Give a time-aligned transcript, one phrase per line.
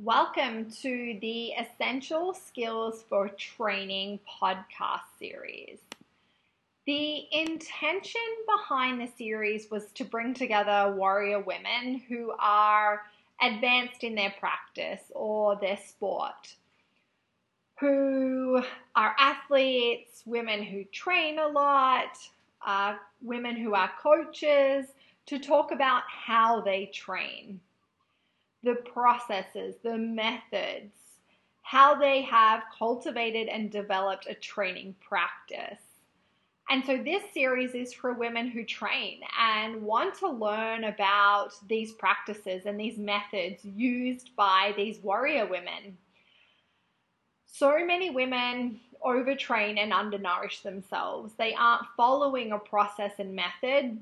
[0.00, 5.78] Welcome to the Essential Skills for Training podcast series.
[6.84, 13.02] The intention behind the series was to bring together warrior women who are
[13.40, 16.56] advanced in their practice or their sport,
[17.78, 18.64] who
[18.96, 22.18] are athletes, women who train a lot,
[22.66, 24.86] uh, women who are coaches,
[25.26, 27.60] to talk about how they train
[28.64, 30.94] the processes, the methods,
[31.62, 35.80] how they have cultivated and developed a training practice.
[36.70, 41.92] And so this series is for women who train and want to learn about these
[41.92, 45.98] practices and these methods used by these warrior women.
[47.46, 51.34] So many women overtrain and undernourish themselves.
[51.34, 53.98] They aren't following a process and method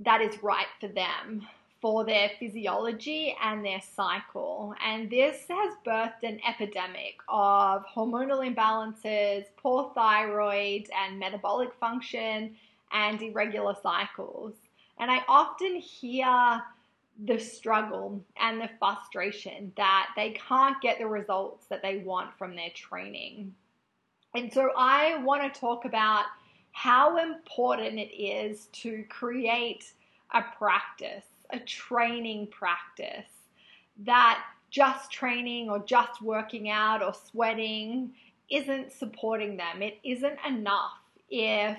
[0.00, 1.46] that is right for them
[1.80, 4.74] for their physiology and their cycle.
[4.84, 12.56] And this has birthed an epidemic of hormonal imbalances, poor thyroid and metabolic function,
[12.92, 14.54] and irregular cycles.
[14.98, 16.62] And I often hear
[17.24, 22.54] the struggle and the frustration that they can't get the results that they want from
[22.56, 23.54] their training.
[24.34, 26.24] And so I want to talk about
[26.72, 29.92] how important it is to create
[30.32, 33.30] a practice a training practice
[34.04, 38.12] that just training or just working out or sweating
[38.50, 39.82] isn't supporting them.
[39.82, 41.78] It isn't enough if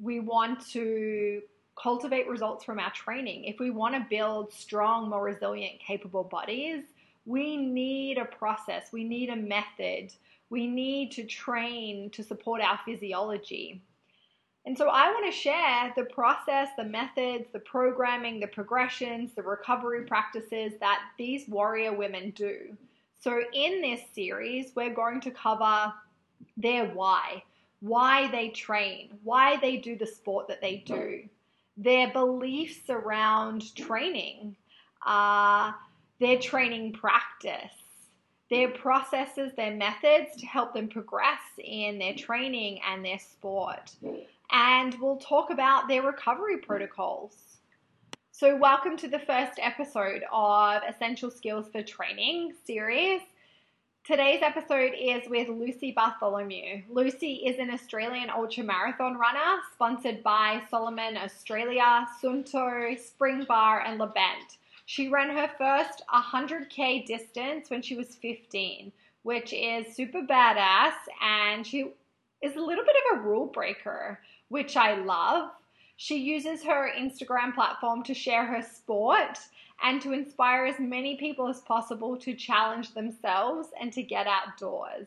[0.00, 1.42] we want to
[1.80, 3.44] cultivate results from our training.
[3.44, 6.84] If we want to build strong, more resilient, capable bodies,
[7.24, 10.12] we need a process, we need a method,
[10.50, 13.82] we need to train to support our physiology.
[14.64, 19.42] And so I want to share the process, the methods, the programming, the progressions, the
[19.42, 22.76] recovery practices that these warrior women do.
[23.20, 25.92] So in this series, we're going to cover
[26.56, 27.42] their why,
[27.80, 31.28] why they train, why they do the sport that they do,
[31.76, 34.54] their beliefs around training,
[35.04, 35.72] uh,
[36.20, 37.74] their training practice,
[38.48, 43.90] their processes, their methods to help them progress in their training and their sport
[44.52, 47.36] and we'll talk about their recovery protocols.
[48.30, 53.22] So, welcome to the first episode of Essential Skills for Training series.
[54.04, 56.82] Today's episode is with Lucy Bartholomew.
[56.90, 64.00] Lucy is an Australian ultra marathon runner sponsored by Salomon Australia, Suunto, Spring Bar, and
[64.00, 64.58] Labent.
[64.86, 68.90] She ran her first 100k distance when she was 15,
[69.22, 71.92] which is super badass, and she
[72.42, 74.18] is a little bit of a rule breaker
[74.52, 75.50] which I love.
[75.96, 79.38] She uses her Instagram platform to share her sport
[79.82, 85.06] and to inspire as many people as possible to challenge themselves and to get outdoors.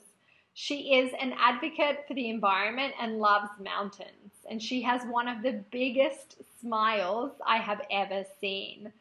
[0.55, 5.43] She is an advocate for the environment and loves mountains, and she has one of
[5.43, 8.91] the biggest smiles I have ever seen.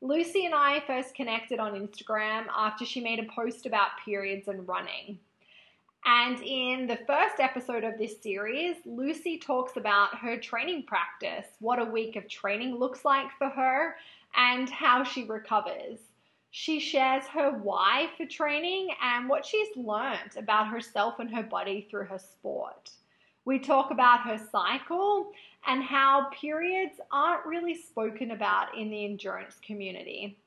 [0.00, 4.68] Lucy and I first connected on Instagram after she made a post about periods and
[4.68, 5.18] running.
[6.04, 11.78] And in the first episode of this series, Lucy talks about her training practice, what
[11.78, 13.96] a week of training looks like for her,
[14.36, 15.98] and how she recovers.
[16.50, 21.86] She shares her why for training and what she's learned about herself and her body
[21.90, 22.90] through her sport.
[23.44, 25.32] We talk about her cycle
[25.66, 30.38] and how periods aren't really spoken about in the endurance community.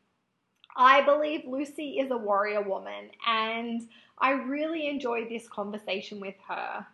[0.76, 3.88] I believe Lucy is a warrior woman, and
[4.22, 6.86] I really enjoyed this conversation with her.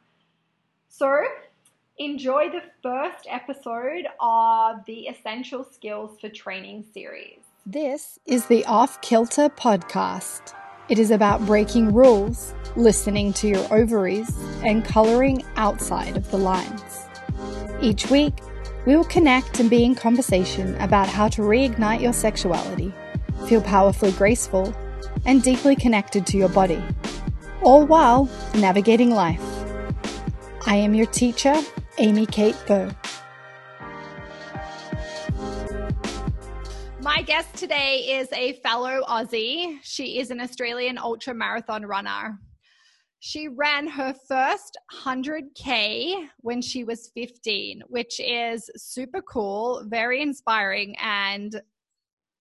[0.88, 1.26] So,
[1.98, 7.40] enjoy the first episode of the Essential Skills for Training series.
[7.66, 10.54] This is the Off Kilter podcast.
[10.88, 14.34] It is about breaking rules, listening to your ovaries,
[14.64, 17.08] and coloring outside of the lines.
[17.82, 18.36] Each week,
[18.86, 22.94] we will connect and be in conversation about how to reignite your sexuality,
[23.48, 24.74] feel powerfully graceful,
[25.26, 26.82] and deeply connected to your body
[27.62, 29.42] all while navigating life.
[30.66, 31.56] I am your teacher,
[31.98, 32.94] Amy Kate Burr.
[37.02, 39.78] My guest today is a fellow Aussie.
[39.82, 42.40] She is an Australian ultra marathon runner.
[43.20, 50.96] She ran her first 100K when she was 15, which is super cool, very inspiring,
[51.02, 51.60] and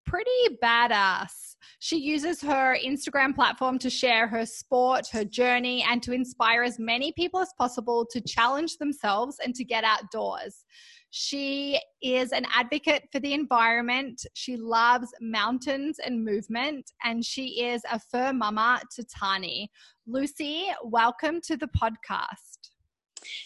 [0.06, 0.30] pretty
[0.62, 1.56] badass.
[1.78, 6.78] She uses her Instagram platform to share her sport, her journey, and to inspire as
[6.78, 10.64] many people as possible to challenge themselves and to get outdoors.
[11.10, 14.26] She is an advocate for the environment.
[14.34, 19.70] She loves mountains and movement, and she is a fur mama to Tani.
[20.06, 22.70] Lucy, welcome to the podcast.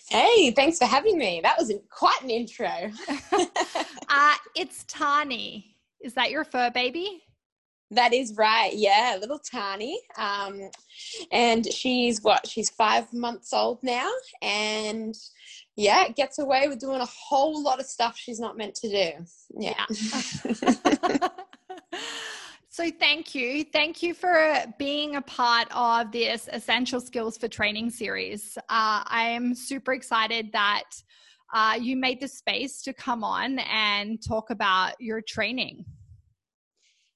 [0.09, 1.41] Hey, thanks for having me.
[1.43, 2.67] That was quite an intro.
[3.33, 5.77] uh, it's Tani.
[6.03, 7.23] Is that your fur baby?
[7.93, 8.73] That is right.
[8.73, 10.01] Yeah, a little tiny.
[10.17, 10.71] Um,
[11.33, 12.47] and she's what?
[12.47, 14.09] She's five months old now.
[14.43, 15.15] And
[15.77, 19.11] yeah, gets away with doing a whole lot of stuff she's not meant to do.
[19.59, 19.85] Yeah.
[19.91, 21.29] yeah.
[22.73, 23.65] So, thank you.
[23.65, 28.57] Thank you for being a part of this Essential Skills for Training series.
[28.57, 30.85] Uh, I am super excited that
[31.53, 35.85] uh, you made the space to come on and talk about your training.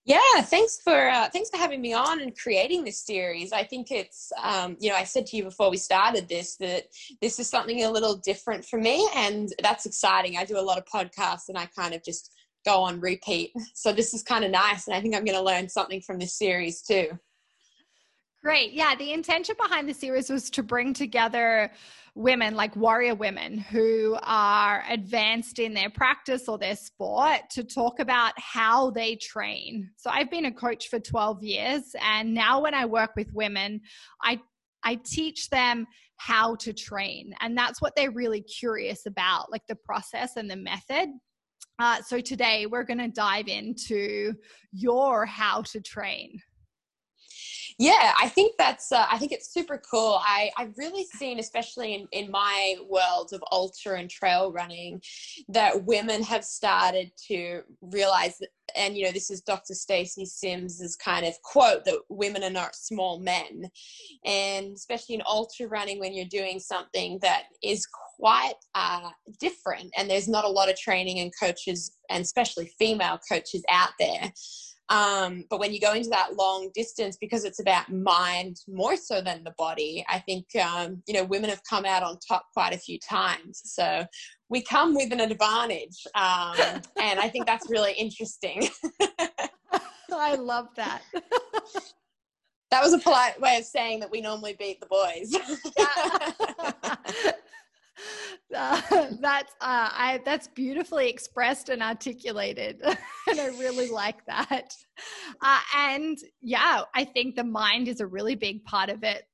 [0.07, 3.53] Yeah, thanks for uh, thanks for having me on and creating this series.
[3.53, 6.85] I think it's um, you know I said to you before we started this that
[7.23, 10.37] this is something a little different for me, and that's exciting.
[10.37, 12.31] I do a lot of podcasts, and I kind of just
[12.67, 13.53] go on repeat.
[13.75, 16.19] So this is kind of nice, and I think I'm going to learn something from
[16.19, 17.19] this series too.
[18.45, 18.75] Great.
[18.75, 21.71] Yeah, the intention behind the series was to bring together
[22.15, 28.01] women like warrior women who are advanced in their practice or their sport to talk
[28.01, 29.91] about how they train.
[29.97, 33.81] So I've been a coach for 12 years and now when I work with women,
[34.23, 34.39] I
[34.85, 35.87] I teach them
[36.17, 40.57] how to train and that's what they're really curious about, like the process and the
[40.57, 41.09] method.
[41.79, 44.35] Uh, so today we're going to dive into
[44.71, 46.39] your how to train
[47.79, 50.21] yeah i think that's uh, i think it's super cool.
[50.23, 55.01] I i've really seen especially in in my world of ultra and trail running
[55.49, 60.97] that women have started to realize that and you know this is dr stacy sims's
[60.97, 63.71] kind of quote that women are not small men.
[64.25, 67.87] And especially in ultra running when you're doing something that is
[68.19, 69.11] quite uh,
[69.41, 73.91] different and there's not a lot of training and coaches and especially female coaches out
[73.99, 74.33] there
[74.91, 79.21] um, but when you go into that long distance, because it's about mind more so
[79.21, 82.75] than the body, I think, um, you know, women have come out on top quite
[82.75, 83.63] a few times.
[83.65, 84.05] So
[84.51, 86.05] we come with an advantage.
[86.15, 86.57] Um,
[87.01, 88.69] and I think that's really interesting.
[90.13, 91.03] I love that.
[92.71, 95.35] that was a polite way of saying that we normally beat the boys.
[98.55, 98.81] Uh,
[99.21, 102.81] that's uh, I that's beautifully expressed and articulated,
[103.29, 104.75] and I really like that.
[105.41, 109.25] Uh, and yeah, I think the mind is a really big part of it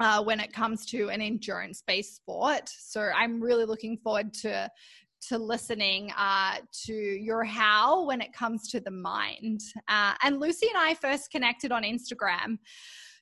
[0.00, 2.68] uh, when it comes to an endurance based sport.
[2.68, 4.70] So I'm really looking forward to
[5.28, 9.60] to listening uh, to your how when it comes to the mind.
[9.88, 12.58] Uh, and Lucy and I first connected on Instagram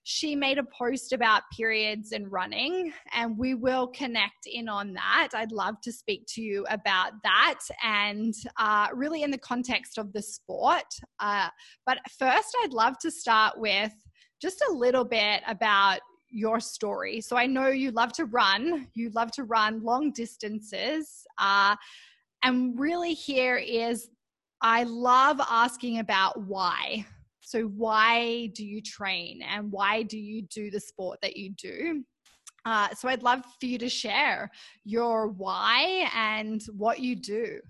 [0.04, 5.30] she made a post about periods and running, and we will connect in on that.
[5.34, 10.12] I'd love to speak to you about that and uh, really in the context of
[10.12, 10.84] the sport.
[11.20, 11.48] Uh,
[11.86, 13.92] but first, I'd love to start with
[14.42, 17.22] just a little bit about your story.
[17.22, 21.24] So I know you love to run, you love to run long distances.
[21.38, 21.76] Uh,
[22.42, 24.10] and really, here is
[24.60, 27.06] I love asking about why.
[27.44, 32.04] So, why do you train and why do you do the sport that you do?
[32.64, 34.50] Uh, so, I'd love for you to share
[34.84, 37.60] your why and what you do.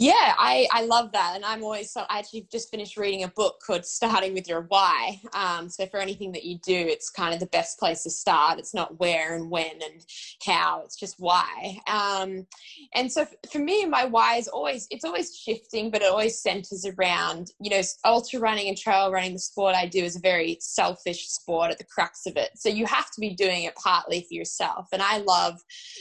[0.00, 1.32] Yeah, I, I love that.
[1.34, 4.62] And I'm always so, I actually just finished reading a book called Starting with Your
[4.62, 5.20] Why.
[5.34, 8.58] Um, so for anything that you do, it's kind of the best place to start.
[8.58, 10.02] It's not where and when and
[10.42, 11.78] how, it's just why.
[11.86, 12.46] Um,
[12.94, 16.86] and so for me, my why is always, it's always shifting, but it always centers
[16.86, 20.56] around, you know, ultra running and trail running, the sport I do is a very
[20.62, 22.52] selfish sport at the crux of it.
[22.56, 24.88] So you have to be doing it partly for yourself.
[24.92, 25.60] And I love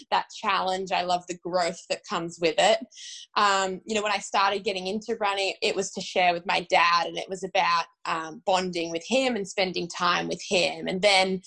[0.09, 0.93] that challenge.
[0.93, 2.79] I love the growth that comes with it.
[3.35, 6.59] Um, you know, when I started getting into running, it was to share with my
[6.69, 10.87] dad, and it was about um, bonding with him and spending time with him.
[10.87, 11.41] And then,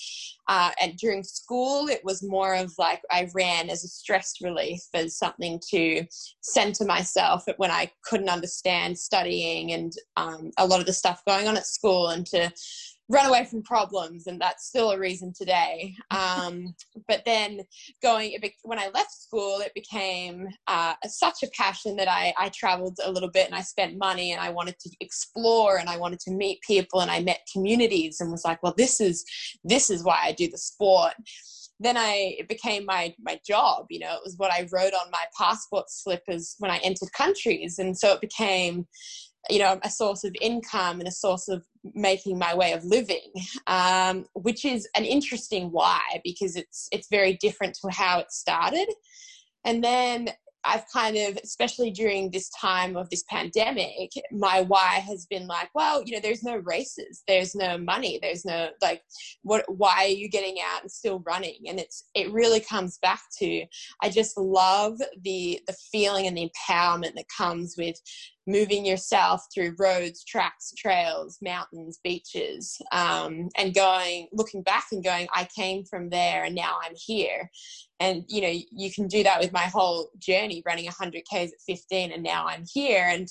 [0.49, 4.81] uh, and during school, it was more of like I ran as a stress relief,
[4.93, 6.05] as something to
[6.41, 11.47] center myself when I couldn't understand studying and um, a lot of the stuff going
[11.47, 12.53] on at school, and to
[13.13, 16.75] run away from problems and that's still a reason today um,
[17.07, 17.61] but then
[18.03, 22.99] going when i left school it became uh, such a passion that I, I traveled
[23.05, 26.21] a little bit and i spent money and i wanted to explore and i wanted
[26.21, 29.25] to meet people and i met communities and was like well this is
[29.63, 31.15] this is why i do the sport
[31.81, 33.87] then I it became my my job.
[33.91, 37.79] You know, it was what I wrote on my passport slippers when I entered countries,
[37.81, 38.87] and so it became
[39.51, 41.65] you know a source of income and a source of
[41.95, 43.33] making my way of living
[43.67, 48.89] um, which is an interesting why because it's it's very different to how it started
[49.65, 50.29] and then
[50.65, 55.71] I've kind of, especially during this time of this pandemic, my why has been like,
[55.75, 59.03] well, you know, there's no races, there's no money, there's no like,
[59.43, 59.65] what?
[59.67, 61.59] Why are you getting out and still running?
[61.67, 63.65] And it's it really comes back to
[64.01, 67.97] I just love the the feeling and the empowerment that comes with
[68.47, 75.29] moving yourself through roads, tracks, trails, mountains, beaches, um, and going, looking back and going,
[75.35, 77.51] I came from there and now I'm here.
[78.01, 81.61] And, you know, you can do that with my whole journey running 100 Ks at
[81.67, 83.07] 15 and now I'm here.
[83.07, 83.29] And,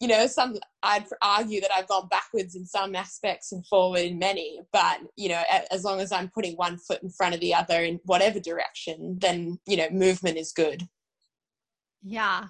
[0.00, 4.18] you know, some I'd argue that I've gone backwards in some aspects and forward in
[4.18, 7.54] many, but you know, as long as I'm putting one foot in front of the
[7.54, 10.86] other in whatever direction, then you know, movement is good.
[12.02, 12.44] Yeah,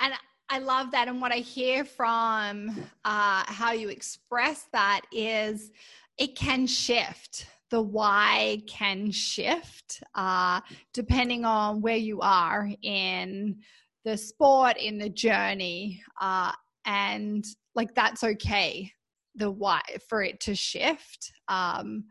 [0.00, 0.14] and
[0.52, 1.06] I love that.
[1.06, 2.70] And what I hear from
[3.04, 5.70] uh, how you express that is
[6.18, 7.46] it can shift.
[7.70, 10.60] The why can shift uh,
[10.92, 13.60] depending on where you are in
[14.04, 16.02] the sport, in the journey.
[16.20, 16.50] Uh,
[16.84, 17.44] and
[17.76, 18.90] like that's okay,
[19.36, 21.32] the why for it to shift.
[21.46, 22.06] Um,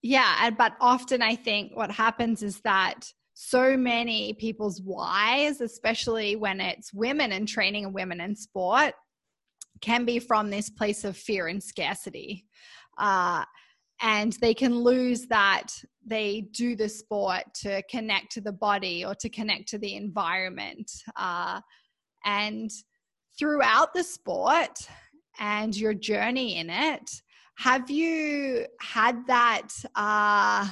[0.00, 0.48] yeah.
[0.56, 6.94] But often I think what happens is that so many people's whys, especially when it's
[6.94, 8.94] women and training women in sport,
[9.82, 12.46] can be from this place of fear and scarcity.
[12.96, 13.44] Uh,
[14.00, 15.66] and they can lose that
[16.06, 20.90] they do the sport to connect to the body or to connect to the environment.
[21.14, 21.60] Uh,
[22.24, 22.70] and
[23.38, 24.78] throughout the sport
[25.38, 27.10] and your journey in it,
[27.58, 29.68] have you had that?
[29.94, 30.70] Uh,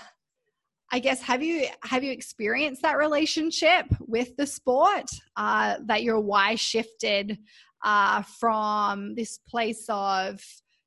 [0.94, 6.20] I guess have you have you experienced that relationship with the sport uh, that your
[6.20, 7.36] why shifted
[7.84, 10.40] uh, from this place of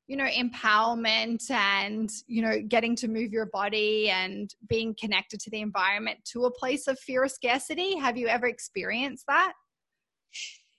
[0.06, 5.50] you know empowerment and you know getting to move your body and being connected to
[5.50, 7.94] the environment to a place of fear or scarcity?
[7.98, 9.52] Have you ever experienced that?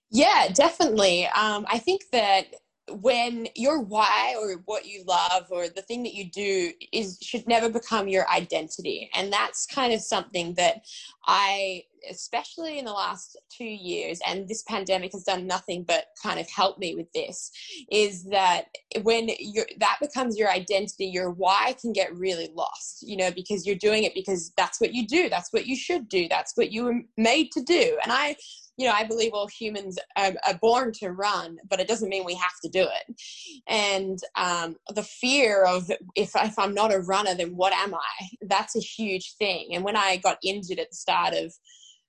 [0.09, 1.27] Yeah definitely.
[1.27, 2.45] Um, i think that
[2.89, 7.47] when your why or what you love or the thing that you do is should
[7.47, 9.09] never become your identity.
[9.13, 10.81] And that's kind of something that
[11.25, 16.39] i especially in the last two years and this pandemic has done nothing but kind
[16.39, 17.51] of help me with this
[17.91, 18.65] is that
[19.01, 23.65] when you that becomes your identity your why can get really lost you know because
[23.65, 26.71] you're doing it because that's what you do that's what you should do that's what
[26.71, 27.97] you were made to do.
[28.03, 28.35] And i
[28.79, 32.23] you know, I believe all humans are, are, born to run, but it doesn't mean
[32.23, 33.21] we have to do it.
[33.67, 38.27] And um, the fear of if, if I'm not a runner, then what am I?
[38.41, 39.71] That's a huge thing.
[39.73, 41.53] And when I got injured at the start of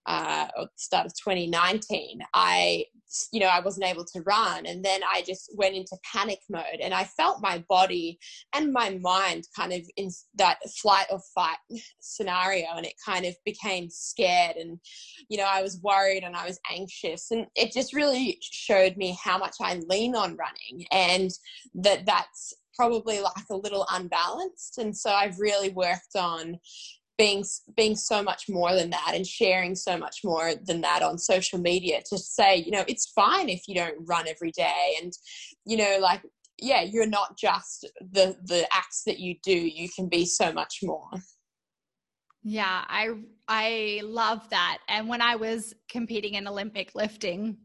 [0.06, 0.46] uh,
[0.76, 2.84] start of 2019, I,
[3.32, 4.66] you know, I wasn't able to run.
[4.66, 8.18] And then I just went into panic mode and I felt my body
[8.54, 11.58] and my mind kind of in that flight or fight
[12.00, 12.66] scenario.
[12.76, 14.56] And it kind of became scared.
[14.56, 14.78] And,
[15.28, 17.30] you know, I was worried and I was anxious.
[17.30, 21.30] And it just really showed me how much I lean on running and
[21.74, 24.78] that that's probably like a little unbalanced.
[24.78, 26.58] And so I've really worked on
[27.20, 27.44] being
[27.76, 31.58] being so much more than that and sharing so much more than that on social
[31.58, 34.96] media to say you know it's fine if you don't run every day.
[35.02, 35.12] And
[35.66, 36.22] you know like
[36.56, 40.78] yeah you're not just the the acts that you do you can be so much
[40.82, 41.10] more.
[42.42, 43.10] Yeah i
[43.48, 44.78] i love that.
[44.88, 47.58] And when i was competing in olympic lifting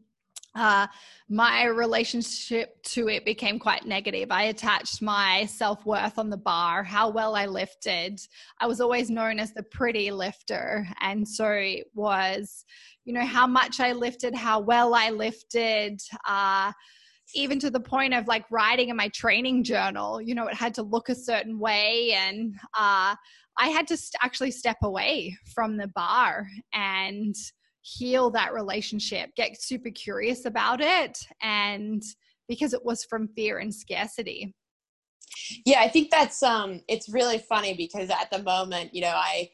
[0.56, 0.86] uh,
[1.28, 4.30] my relationship to it became quite negative.
[4.30, 8.20] I attached my self worth on the bar, how well I lifted.
[8.58, 10.88] I was always known as the pretty lifter.
[11.00, 12.64] And so it was,
[13.04, 16.00] you know, how much I lifted, how well I lifted.
[16.26, 16.72] Uh,
[17.34, 20.72] even to the point of like writing in my training journal, you know, it had
[20.74, 22.12] to look a certain way.
[22.12, 23.14] And uh,
[23.58, 27.34] I had to st- actually step away from the bar and
[27.86, 32.02] heal that relationship, get super curious about it, and
[32.48, 34.54] because it was from fear and scarcity.
[35.64, 39.50] Yeah, I think that's um it's really funny because at the moment, you know, I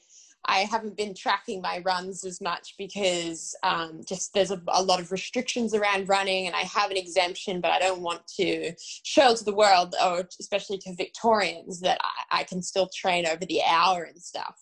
[0.47, 5.01] I haven't been tracking my runs as much because um, just there's a, a, lot
[5.01, 8.73] of restrictions around running, and I have an exemption, but I don't want to
[9.05, 11.99] show to the world, or especially to Victorians, that
[12.31, 14.59] I, I can still train over the hour and stuff.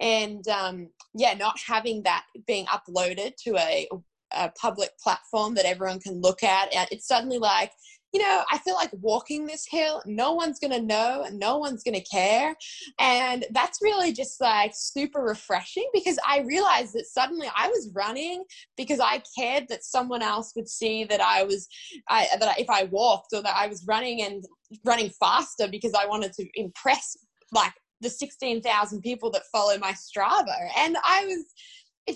[0.00, 3.88] And um, yeah, not having that being uploaded to a,
[4.32, 7.72] a public platform that everyone can look at, it's suddenly like
[8.12, 11.82] you know, I feel like walking this hill, no one's going to know no one's
[11.82, 12.54] going to care.
[12.98, 18.44] And that's really just like super refreshing because I realized that suddenly I was running
[18.76, 21.68] because I cared that someone else would see that I was,
[22.08, 24.44] I, that if I walked or that I was running and
[24.84, 27.16] running faster because I wanted to impress
[27.52, 30.56] like the 16,000 people that follow my Strava.
[30.76, 31.44] And I was,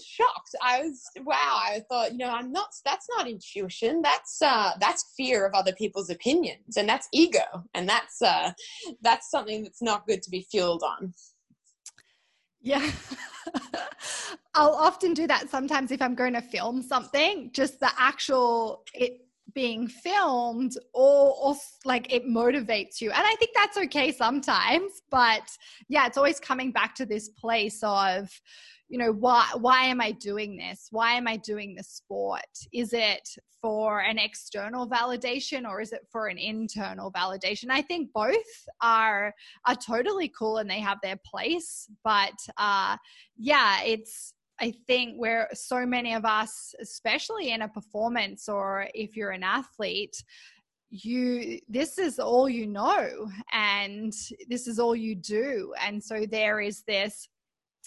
[0.03, 0.55] shocked.
[0.63, 1.35] I was wow.
[1.63, 2.69] I thought, you know, I'm not.
[2.85, 4.03] That's not intuition.
[4.03, 8.53] That's uh, that's fear of other people's opinions, and that's ego, and that's uh,
[9.03, 11.13] that's something that's not good to be fueled on.
[12.61, 12.91] Yeah.
[14.55, 19.21] I'll often do that sometimes if I'm going to film something, just the actual it
[19.53, 23.11] being filmed or, or like it motivates you.
[23.11, 25.49] And I think that's okay sometimes, but
[25.89, 28.31] yeah, it's always coming back to this place of
[28.89, 30.89] you know why why am i doing this?
[30.91, 32.43] Why am i doing the sport?
[32.73, 33.29] Is it
[33.61, 37.67] for an external validation or is it for an internal validation?
[37.71, 38.35] I think both
[38.83, 39.35] are
[39.67, 42.97] are totally cool and they have their place but uh
[43.37, 49.17] yeah it's I think where so many of us, especially in a performance or if
[49.17, 50.17] you're an athlete,
[50.91, 54.13] you this is all you know and
[54.49, 55.75] this is all you do.
[55.85, 57.29] And so there is this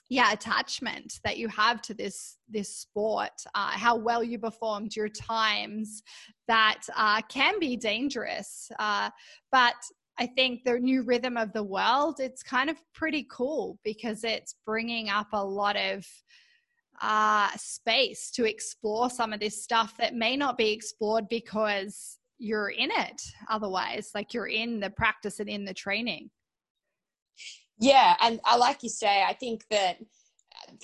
[0.09, 5.09] yeah attachment that you have to this this sport uh, how well you performed your
[5.09, 6.01] times
[6.47, 9.09] that uh, can be dangerous uh,
[9.51, 9.75] but
[10.19, 14.55] i think the new rhythm of the world it's kind of pretty cool because it's
[14.65, 16.05] bringing up a lot of
[16.99, 22.69] uh, space to explore some of this stuff that may not be explored because you're
[22.69, 26.29] in it otherwise like you're in the practice and in the training
[27.79, 29.97] yeah, and I like you say, I think that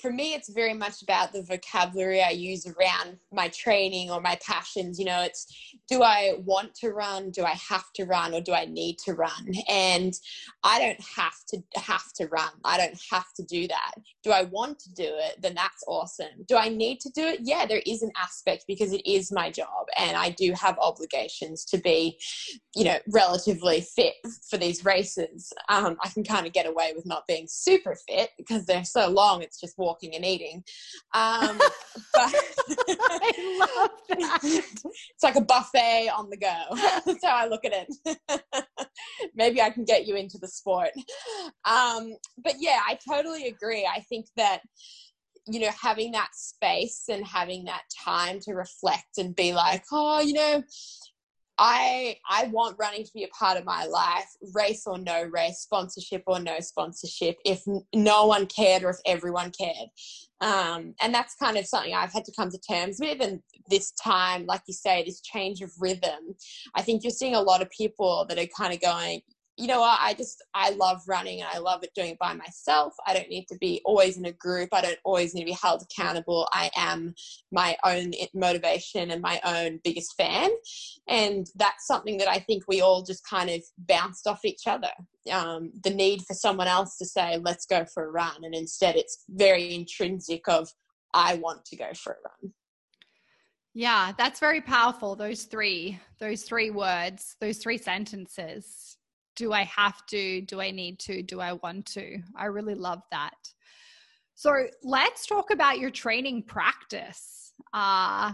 [0.00, 4.38] for me, it's very much about the vocabulary I use around my training or my
[4.44, 4.98] passions.
[4.98, 5.46] You know, it's
[5.88, 7.30] do I want to run?
[7.30, 8.34] Do I have to run?
[8.34, 9.52] Or do I need to run?
[9.68, 10.14] And
[10.62, 12.50] I don't have to have to run.
[12.64, 13.94] I don't have to do that.
[14.22, 15.40] Do I want to do it?
[15.40, 16.44] Then that's awesome.
[16.48, 17.40] Do I need to do it?
[17.42, 21.64] Yeah, there is an aspect because it is my job and I do have obligations
[21.66, 22.18] to be,
[22.74, 24.14] you know, relatively fit
[24.48, 25.52] for these races.
[25.68, 29.08] Um, I can kind of get away with not being super fit because they're so
[29.08, 29.42] long.
[29.42, 30.62] It's just walking and eating.
[31.14, 31.58] Um,
[32.12, 32.34] but
[33.00, 34.40] I love that.
[34.42, 36.54] it's like a buffet on the go.
[37.06, 38.42] That's how I look at it.
[39.34, 40.90] Maybe I can get you into the sport.
[41.64, 43.88] Um, but yeah, I totally agree.
[43.90, 44.60] I think that
[45.46, 50.20] you know having that space and having that time to reflect and be like oh
[50.20, 50.62] you know
[51.58, 55.58] I I want running to be a part of my life, race or no race,
[55.58, 57.36] sponsorship or no sponsorship.
[57.44, 57.62] If
[57.94, 59.88] no one cared or if everyone cared,
[60.40, 63.20] um, and that's kind of something I've had to come to terms with.
[63.20, 66.34] And this time, like you say, this change of rhythm,
[66.74, 69.20] I think you're seeing a lot of people that are kind of going,
[69.56, 69.98] you know what?
[70.00, 72.94] I just i love running and i love it doing it by myself.
[73.06, 74.70] I don't need to be always in a group.
[74.72, 76.48] I don't always need to be held accountable.
[76.52, 77.14] I am
[77.52, 80.50] my own motivation and my own biggest fan.
[81.08, 84.90] And that's something that i think we all just kind of bounced off each other.
[85.30, 88.96] Um, the need for someone else to say let's go for a run and instead
[88.96, 90.68] it's very intrinsic of
[91.14, 92.52] i want to go for a run.
[93.72, 98.93] Yeah that's very powerful those three those three words those three sentences
[99.36, 100.40] do I have to?
[100.42, 101.22] Do I need to?
[101.22, 102.18] Do I want to?
[102.36, 103.34] I really love that.
[104.34, 107.52] So let's talk about your training practice.
[107.72, 108.32] Uh,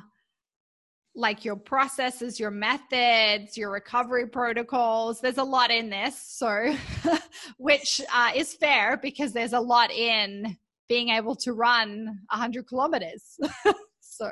[1.14, 5.20] like your processes, your methods, your recovery protocols.
[5.20, 6.74] There's a lot in this, so
[7.58, 10.56] which uh, is fair because there's a lot in
[10.88, 13.36] being able to run 100 kilometers.
[14.00, 14.30] so,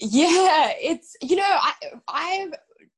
[0.00, 1.72] yeah, it's you know I
[2.08, 2.52] I've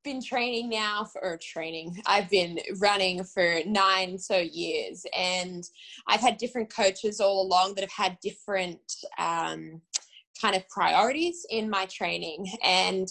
[0.04, 2.00] been training now for training.
[2.06, 5.64] I've been running for nine so years, and
[6.06, 8.80] I've had different coaches all along that have had different
[9.18, 9.80] um,
[10.40, 12.46] kind of priorities in my training.
[12.62, 13.08] And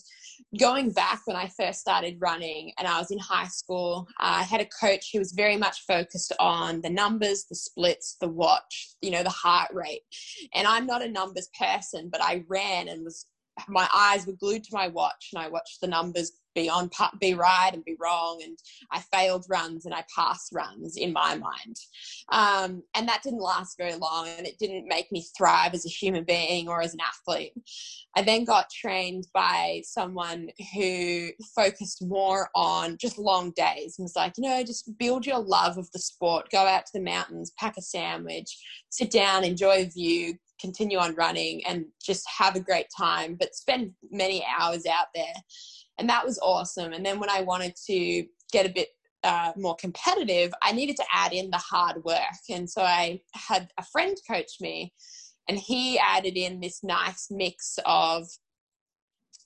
[0.59, 4.61] going back when I first started running and I was in high school, I had
[4.61, 9.11] a coach who was very much focused on the numbers, the splits, the watch, you
[9.11, 10.01] know, the heart rate.
[10.53, 13.25] And I'm not a numbers person, but I ran and was
[13.67, 16.89] my eyes were glued to my watch and I watched the numbers be on
[17.19, 18.57] be right and be wrong and
[18.91, 21.77] i failed runs and i passed runs in my mind.
[22.29, 25.89] Um, and that didn't last very long and it didn't make me thrive as a
[25.89, 27.53] human being or as an athlete.
[28.15, 34.15] I then got trained by someone who focused more on just long days and was
[34.15, 36.49] like you know just build your love of the sport.
[36.51, 38.57] Go out to the mountains pack a sandwich
[38.89, 43.55] sit down enjoy a view continue on running and just have a great time but
[43.55, 45.33] spend many hours out there
[45.97, 46.93] and that was awesome.
[46.93, 48.89] And then when I wanted to get a bit
[49.23, 52.19] uh, more competitive, I needed to add in the hard work.
[52.49, 54.93] And so I had a friend coach me,
[55.47, 58.27] and he added in this nice mix of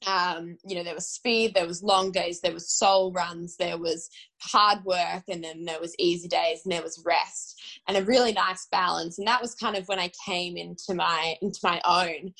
[0.05, 3.77] um, you know, there was speed, there was long days, there was soul runs, there
[3.77, 4.09] was
[4.41, 8.31] hard work, and then there was easy days, and there was rest, and a really
[8.31, 9.17] nice balance.
[9.17, 12.33] And that was kind of when I came into my into my own.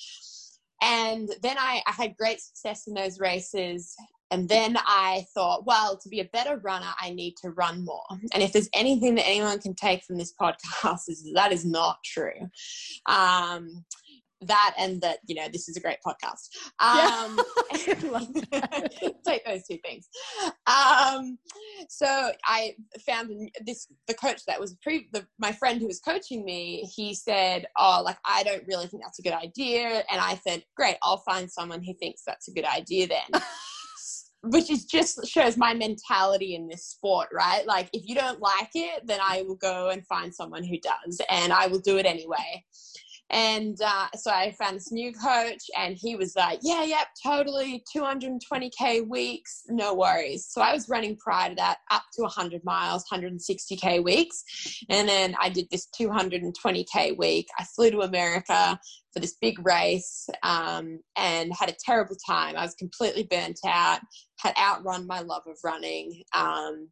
[0.82, 3.96] And then I, I had great success in those races.
[4.30, 8.04] And then I thought, well, to be a better runner, I need to run more.
[8.34, 11.98] And if there's anything that anyone can take from this podcast, is that is not
[12.04, 12.50] true.
[13.06, 13.86] Um,
[14.42, 17.40] that and that you know this is a great podcast um
[18.52, 18.88] yeah.
[19.26, 20.08] take those two things
[20.68, 21.38] um
[21.90, 22.74] so i
[23.06, 23.32] found
[23.66, 27.66] this the coach that was pre the, my friend who was coaching me he said
[27.78, 31.24] oh like i don't really think that's a good idea and i said great i'll
[31.28, 33.42] find someone who thinks that's a good idea then
[34.44, 37.66] which is just shows my mentality in this sport, right?
[37.66, 41.22] Like if you don't like it, then I will go and find someone who does,
[41.30, 42.64] and I will do it anyway.
[43.30, 47.84] And uh, so I found this new coach, and he was like, Yeah, yep, totally
[47.96, 50.48] 220K weeks, no worries.
[50.50, 54.44] So I was running prior to that up to 100 miles, 160K weeks.
[54.90, 57.48] And then I did this 220K week.
[57.60, 58.80] I flew to America
[59.14, 62.56] for this big race um, and had a terrible time.
[62.56, 64.00] I was completely burnt out,
[64.40, 66.24] had outrun my love of running.
[66.36, 66.90] Um,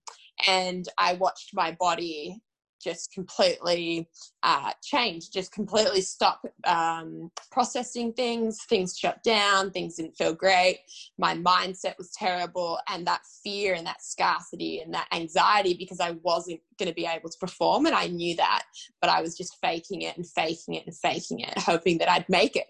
[0.47, 2.41] and I watched my body
[2.85, 4.07] just completely
[4.43, 8.59] uh, changed, just completely stopped um, processing things.
[8.69, 10.81] Things shut down, things didn't feel great.
[11.17, 16.11] My mindset was terrible, and that fear and that scarcity and that anxiety because I
[16.21, 18.63] wasn't going to be able to perform, and I knew that,
[19.01, 22.29] but I was just faking it and faking it and faking it, hoping that I'd
[22.29, 22.67] make it.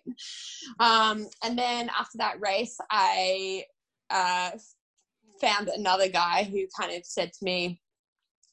[0.79, 3.65] Um, and then after that race, I
[4.09, 4.51] uh,
[5.41, 7.81] found another guy who kind of said to me,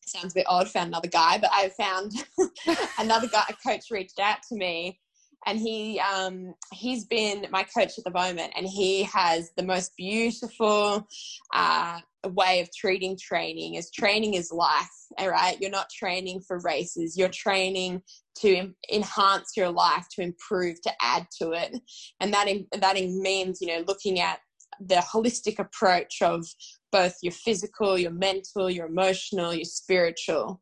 [0.06, 2.12] sounds a bit odd, found another guy, but I found
[2.98, 4.98] another guy, a coach reached out to me
[5.46, 9.92] and he um, he's been my coach at the moment and he has the most
[9.96, 11.06] beautiful
[11.52, 14.88] uh, way of treating training is training is life
[15.18, 15.56] all right?
[15.60, 17.16] You're not training for races.
[17.16, 18.02] You're training
[18.38, 21.78] to enhance your life to improve to add to it.
[22.20, 24.40] And that that means you know looking at
[24.80, 26.46] the holistic approach of
[26.92, 30.60] both your physical, your mental, your emotional, your spiritual.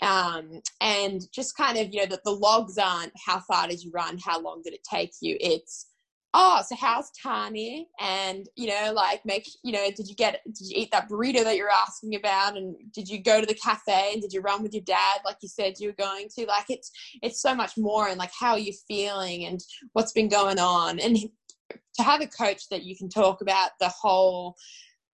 [0.00, 3.90] Um, and just kind of, you know, that the logs aren't how far did you
[3.92, 5.36] run, how long did it take you?
[5.40, 5.88] It's,
[6.34, 7.88] oh, so how's Tani?
[8.00, 11.44] And, you know, like make, you know, did you get, did you eat that burrito
[11.44, 12.56] that you're asking about?
[12.56, 15.36] And did you go to the cafe and did you run with your dad like
[15.42, 16.46] you said you were going to?
[16.46, 16.90] Like it's,
[17.22, 19.60] it's so much more and like how are you feeling and
[19.92, 21.00] what's been going on?
[21.00, 21.18] And
[21.96, 24.56] to have a coach that you can talk about the whole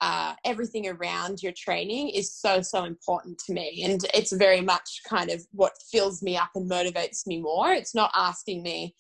[0.01, 3.83] uh, everything around your training is so so important to me.
[3.83, 7.71] And it's very much kind of what fills me up and motivates me more.
[7.71, 8.95] It's not asking me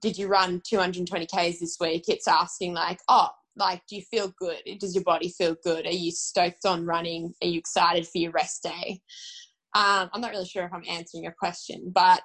[0.00, 2.04] did you run 220 k's this week?
[2.08, 4.62] It's asking like oh like do you feel good?
[4.78, 5.86] Does your body feel good?
[5.86, 7.34] Are you stoked on running?
[7.42, 9.00] Are you excited for your rest day?
[9.72, 12.20] Um, i'm not really sure if i'm answering your question but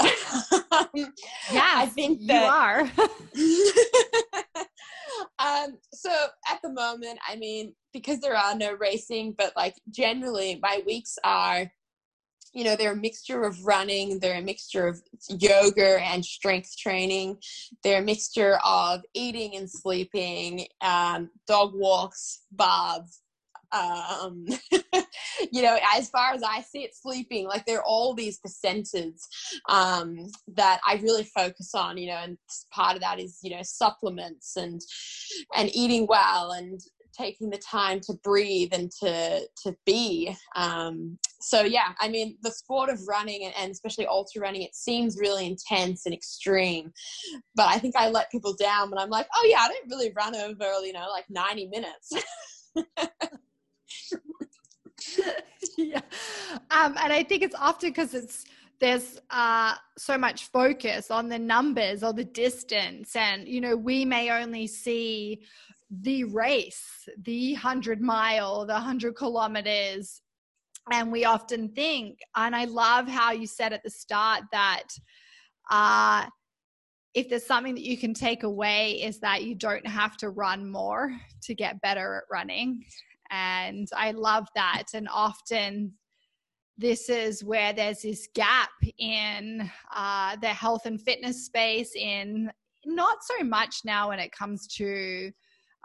[0.96, 1.06] yeah
[1.76, 4.42] i think that, you are
[5.40, 6.10] um, so
[6.50, 11.18] at the moment, I mean, because there are no racing, but like generally my weeks
[11.24, 11.72] are,
[12.54, 17.38] you know, they're a mixture of running, they're a mixture of yoga and strength training,
[17.84, 23.22] they're a mixture of eating and sleeping, um, dog walks, baths,
[23.76, 24.46] um,
[25.52, 29.28] you know, as far as I see it, sleeping, like there are all these percentages
[29.70, 30.18] um,
[30.56, 32.38] that I really focus on, you know, and
[32.72, 34.82] part of that is, you know, supplements and,
[35.56, 36.80] and eating well and
[37.18, 42.52] taking the time to breathe and to to be um, so yeah i mean the
[42.52, 46.92] sport of running and, especially ultra running it seems really intense and extreme
[47.56, 50.12] but i think i let people down when i'm like oh yeah i don't really
[50.16, 52.14] run over you know like 90 minutes
[55.78, 56.02] yeah.
[56.72, 58.46] Um, and I think it's often because it's
[58.80, 64.06] there's uh, so much focus on the numbers or the distance, and you know we
[64.06, 65.42] may only see
[65.90, 70.22] the race, the hundred mile, the hundred kilometers,
[70.92, 72.20] and we often think.
[72.36, 74.84] And I love how you said at the start that.
[75.72, 76.28] Uh,
[77.16, 80.70] if there's something that you can take away is that you don't have to run
[80.70, 82.84] more to get better at running
[83.32, 84.86] and I love that.
[84.94, 85.94] And often
[86.78, 92.52] this is where there's this gap in uh, the health and fitness space, in
[92.86, 95.32] not so much now when it comes to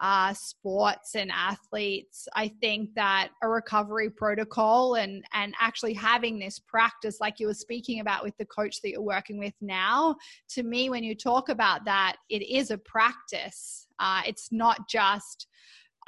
[0.00, 2.26] uh, sports and athletes.
[2.35, 7.55] I think that a recovery protocol and and actually having this practice, like you were
[7.55, 10.16] speaking about with the coach that you're working with now,
[10.50, 13.87] to me, when you talk about that, it is a practice.
[13.98, 15.46] Uh, it's not just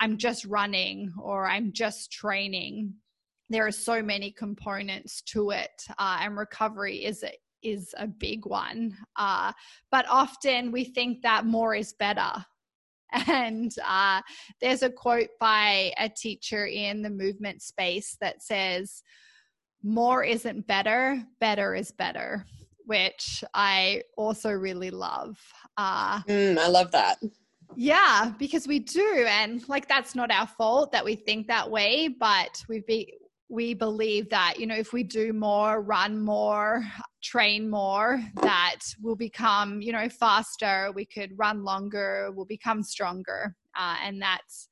[0.03, 2.93] I'm just running or I'm just training.
[3.51, 8.45] There are so many components to it, uh, and recovery is a, is a big
[8.45, 8.97] one.
[9.15, 9.53] Uh,
[9.93, 12.33] but often we think that more is better
[13.29, 14.21] and uh,
[14.61, 19.05] there's a quote by a teacher in the movement space that says,
[19.85, 22.45] More isn't better, better is better,
[22.87, 25.38] which I also really love.
[25.77, 27.19] Uh, mm, I love that.
[27.77, 29.27] Yeah, because we do.
[29.29, 33.15] And like, that's not our fault that we think that way, but we be,
[33.53, 36.83] we believe that you know if we do more run more
[37.23, 43.55] train more that we'll become you know faster we could run longer we'll become stronger
[43.79, 44.71] uh, and that's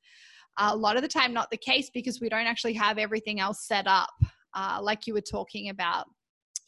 [0.57, 3.67] a lot of the time not the case because we don't actually have everything else
[3.67, 4.09] set up
[4.55, 6.07] uh, like you were talking about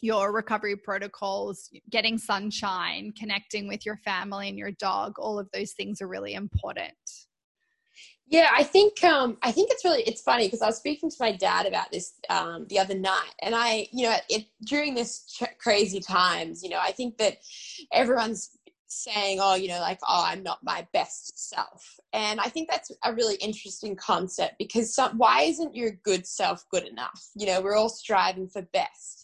[0.04, 5.72] your recovery protocols getting sunshine connecting with your family and your dog all of those
[5.72, 6.94] things are really important.
[8.28, 11.16] Yeah, I think um, I think it's really it's funny because I was speaking to
[11.20, 15.26] my dad about this um, the other night, and I, you know, it, during this
[15.26, 17.38] ch- crazy times, you know, I think that
[17.92, 22.70] everyone's saying, oh, you know, like, oh, I'm not my best self, and I think
[22.72, 27.28] that's a really interesting concept because some, why isn't your good self good enough?
[27.36, 29.23] You know, we're all striving for best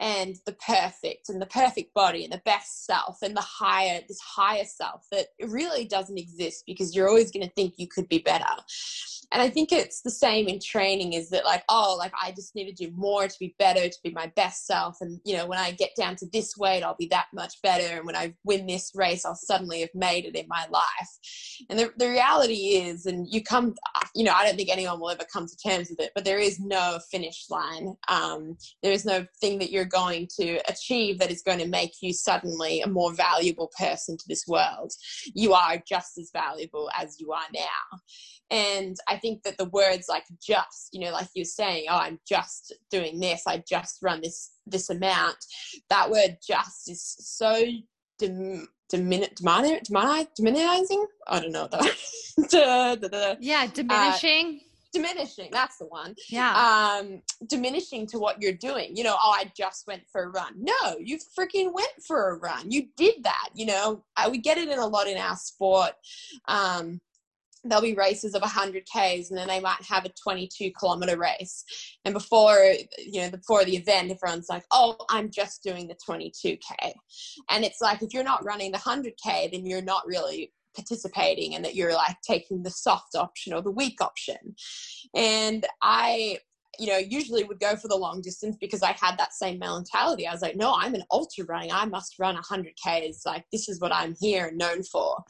[0.00, 4.20] and the perfect and the perfect body and the best self and the higher this
[4.20, 8.18] higher self that really doesn't exist because you're always going to think you could be
[8.18, 8.44] better.
[9.32, 12.54] And i think it's the same in training is that like oh like i just
[12.54, 15.46] need to do more to be better to be my best self and you know
[15.46, 18.32] when i get down to this weight i'll be that much better and when i
[18.44, 20.84] win this race i'll suddenly have made it in my life.
[21.70, 23.74] And the, the reality is and you come
[24.14, 26.38] you know i don't think anyone will ever come to terms with it but there
[26.38, 27.96] is no finish line.
[28.08, 31.92] Um, there is no thing that you're going to achieve that is going to make
[32.00, 34.92] you suddenly a more valuable person to this world
[35.34, 38.00] you are just as valuable as you are now
[38.50, 42.20] and I think that the words like just, you know, like you're saying, oh, I'm
[42.28, 45.36] just doing this, I just run this this amount.
[45.90, 47.64] That word just is so
[48.18, 51.04] dim, dimin, dimin, dimin, diminizing.
[51.26, 51.96] I don't know that.
[53.40, 54.60] yeah, diminishing.
[54.60, 56.14] Uh, diminishing that's the one.
[56.28, 56.98] Yeah.
[57.00, 60.52] Um diminishing to what you're doing you know oh i just went for a run.
[60.56, 62.70] No you freaking went for a run.
[62.70, 64.04] You did that you know.
[64.16, 65.92] I, we get it in a lot in our sport.
[66.48, 67.00] Um
[67.68, 71.64] there'll be races of 100 k's and then they might have a 22 kilometer race.
[72.04, 76.92] And before you know before the event everyone's like oh i'm just doing the 22k
[77.50, 81.64] and it's like if you're not running the 100k then you're not really participating and
[81.64, 84.54] that you're like taking the soft option or the weak option.
[85.14, 86.38] And i
[86.78, 90.26] you know, usually would go for the long distance because I had that same mentality.
[90.26, 91.72] I was like, no, I'm an ultra running.
[91.72, 93.24] I must run 100 Ks.
[93.24, 95.22] Like, this is what I'm here and known for.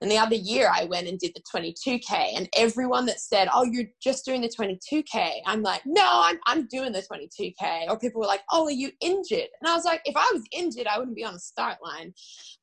[0.00, 2.36] And the other year, I went and did the 22K.
[2.36, 6.66] And everyone that said, oh, you're just doing the 22K, I'm like, no, I'm, I'm
[6.68, 7.88] doing the 22K.
[7.88, 9.48] Or people were like, oh, are you injured?
[9.60, 12.14] And I was like, if I was injured, I wouldn't be on the start line.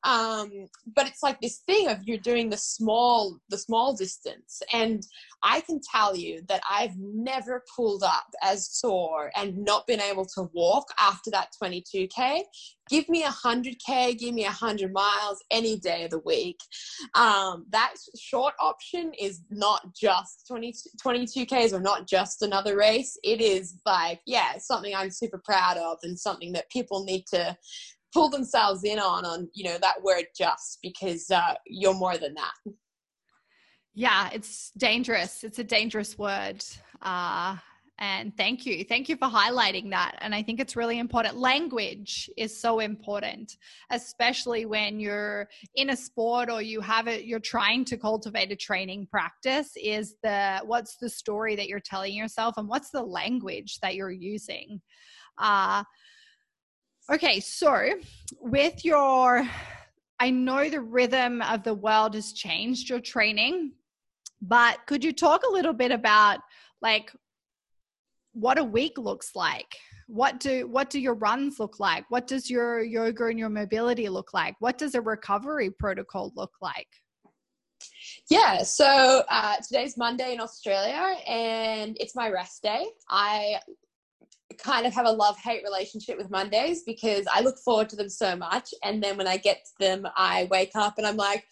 [0.04, 0.50] Um,
[0.94, 4.62] but it's like this thing of you're doing the small, the small distance.
[4.72, 5.06] And
[5.42, 10.24] I can tell you that I've never pulled up as sore and not been able
[10.24, 12.42] to walk after that 22K.
[12.88, 16.58] Give me a 100K, give me a 100 miles any day of the week.
[17.14, 20.72] Um, that short option is not just 20,
[21.04, 23.18] 22Ks or not just another race.
[23.24, 27.56] It is like, yeah, something I'm super proud of and something that people need to
[28.14, 32.34] pull themselves in on, on, you know, that word just because uh, you're more than
[32.34, 32.72] that.
[33.98, 35.42] Yeah, it's dangerous.
[35.42, 36.62] It's a dangerous word.
[37.00, 37.56] Uh,
[37.98, 38.84] and thank you.
[38.84, 40.16] Thank you for highlighting that.
[40.20, 41.38] And I think it's really important.
[41.38, 43.56] Language is so important,
[43.90, 48.56] especially when you're in a sport or you have it, you're trying to cultivate a
[48.56, 49.70] training practice.
[49.82, 54.10] Is the what's the story that you're telling yourself and what's the language that you're
[54.10, 54.82] using?
[55.38, 55.84] Uh,
[57.10, 57.92] okay, so
[58.40, 59.48] with your
[60.18, 63.72] I know the rhythm of the world has changed your training
[64.42, 66.40] but could you talk a little bit about
[66.82, 67.10] like
[68.36, 69.76] what a week looks like?
[70.08, 72.04] What do what do your runs look like?
[72.10, 74.54] What does your yoga and your mobility look like?
[74.60, 76.86] What does a recovery protocol look like?
[78.30, 82.86] Yeah, so uh, today's Monday in Australia, and it's my rest day.
[83.08, 83.56] I
[84.58, 88.08] kind of have a love hate relationship with Mondays because I look forward to them
[88.08, 91.44] so much, and then when I get to them, I wake up and I'm like,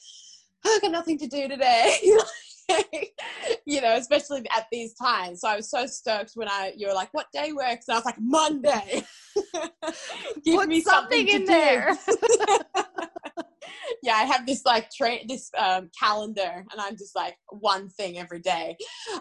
[0.65, 1.99] oh, I got nothing to do today.
[3.67, 5.41] you know, especially at these times.
[5.41, 7.99] So I was so stoked when I you were like, "What day works?" And I
[7.99, 9.03] was like, "Monday."
[10.45, 11.97] Give Put me something, something in there.
[14.03, 18.19] yeah, I have this like train this um, calendar, and I'm just like one thing
[18.19, 18.77] every day.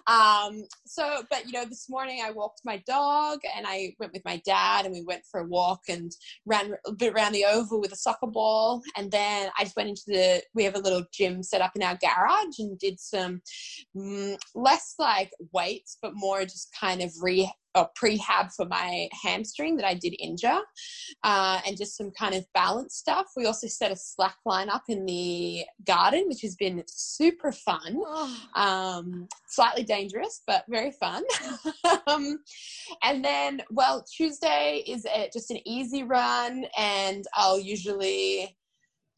[0.07, 4.25] Um, so, but you know, this morning I walked my dog, and I went with
[4.25, 6.11] my dad, and we went for a walk and
[6.45, 9.89] ran a bit around the oval with a soccer ball, and then I just went
[9.89, 10.43] into the.
[10.53, 13.41] We have a little gym set up in our garage, and did some
[13.95, 19.75] mm, less like weights, but more just kind of re a prehab for my hamstring
[19.77, 20.59] that I did injure,
[21.23, 23.27] uh, and just some kind of balance stuff.
[23.35, 27.95] We also set a slack line up in the garden, which has been super fun.
[27.97, 28.39] Oh.
[28.55, 31.23] Um, slightly dangerous, but very fun.
[32.07, 32.39] um,
[33.03, 38.55] and then, well, Tuesday is a, just an easy run, and I'll usually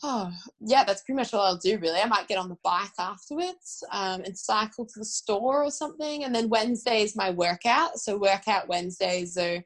[0.04, 0.30] Oh,
[0.60, 2.00] yeah, that's pretty much all I'll do, really.
[2.00, 6.24] I might get on the bike afterwards um, and cycle to the store or something.
[6.24, 7.98] And then Wednesday is my workout.
[7.98, 9.64] So, workout Wednesdays are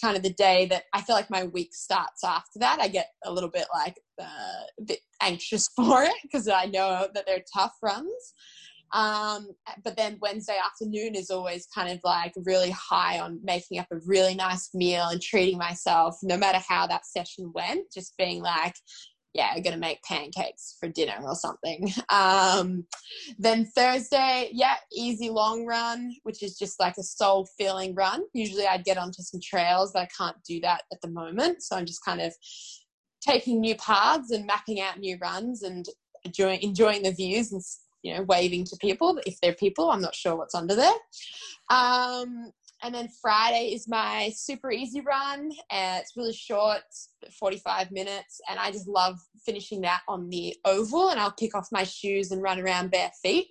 [0.00, 2.80] kind of the day that I feel like my week starts after that.
[2.80, 7.08] I get a little bit like uh, a bit anxious for it because I know
[7.14, 8.34] that they're tough runs.
[8.92, 9.48] Um,
[9.84, 14.00] but then Wednesday afternoon is always kind of like really high on making up a
[14.04, 18.74] really nice meal and treating myself, no matter how that session went, just being like,
[19.34, 21.88] yeah, I'm gonna make pancakes for dinner or something.
[22.08, 22.84] Um,
[23.38, 28.22] then Thursday, yeah, easy long run, which is just like a soul filling run.
[28.34, 31.62] Usually I'd get onto some trails, but I can't do that at the moment.
[31.62, 32.34] So I'm just kind of
[33.26, 35.86] taking new paths and mapping out new runs and
[36.24, 37.62] enjoying, enjoying the views and
[38.02, 39.90] you know waving to people if they're people.
[39.90, 40.94] I'm not sure what's under there.
[41.70, 45.52] Um, and then Friday is my super easy run.
[45.70, 46.82] It's really short,
[47.38, 48.40] 45 minutes.
[48.50, 51.10] And I just love finishing that on the oval.
[51.10, 53.48] And I'll kick off my shoes and run around bare feet.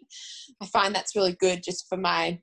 [0.62, 2.40] I find that's really good just for my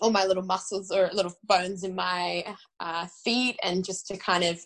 [0.00, 2.44] all my little muscles or little bones in my
[2.78, 4.60] uh, feet and just to kind of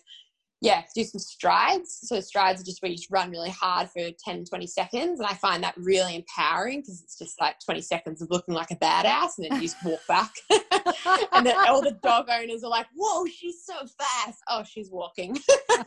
[0.63, 1.99] yeah, do some strides.
[2.03, 5.19] So strides are just where you run really hard for 10, 20 seconds.
[5.19, 8.71] And I find that really empowering because it's just like 20 seconds of looking like
[8.71, 10.31] a badass and then you just walk back.
[11.33, 14.41] and then all the dog owners are like, whoa, she's so fast.
[14.49, 15.37] Oh, she's walking.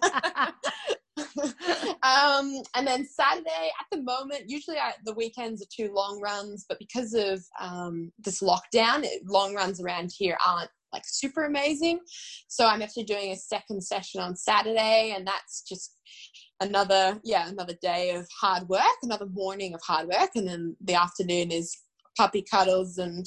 [2.03, 6.67] um, and then Saturday, at the moment, usually I, the weekends are two long runs,
[6.69, 12.01] but because of um, this lockdown, long runs around here aren't like super amazing.
[12.49, 15.93] So I'm actually doing a second session on Saturday, and that's just
[16.61, 20.95] another yeah another day of hard work, another morning of hard work, and then the
[20.95, 21.77] afternoon is
[22.17, 23.27] puppy cuddles and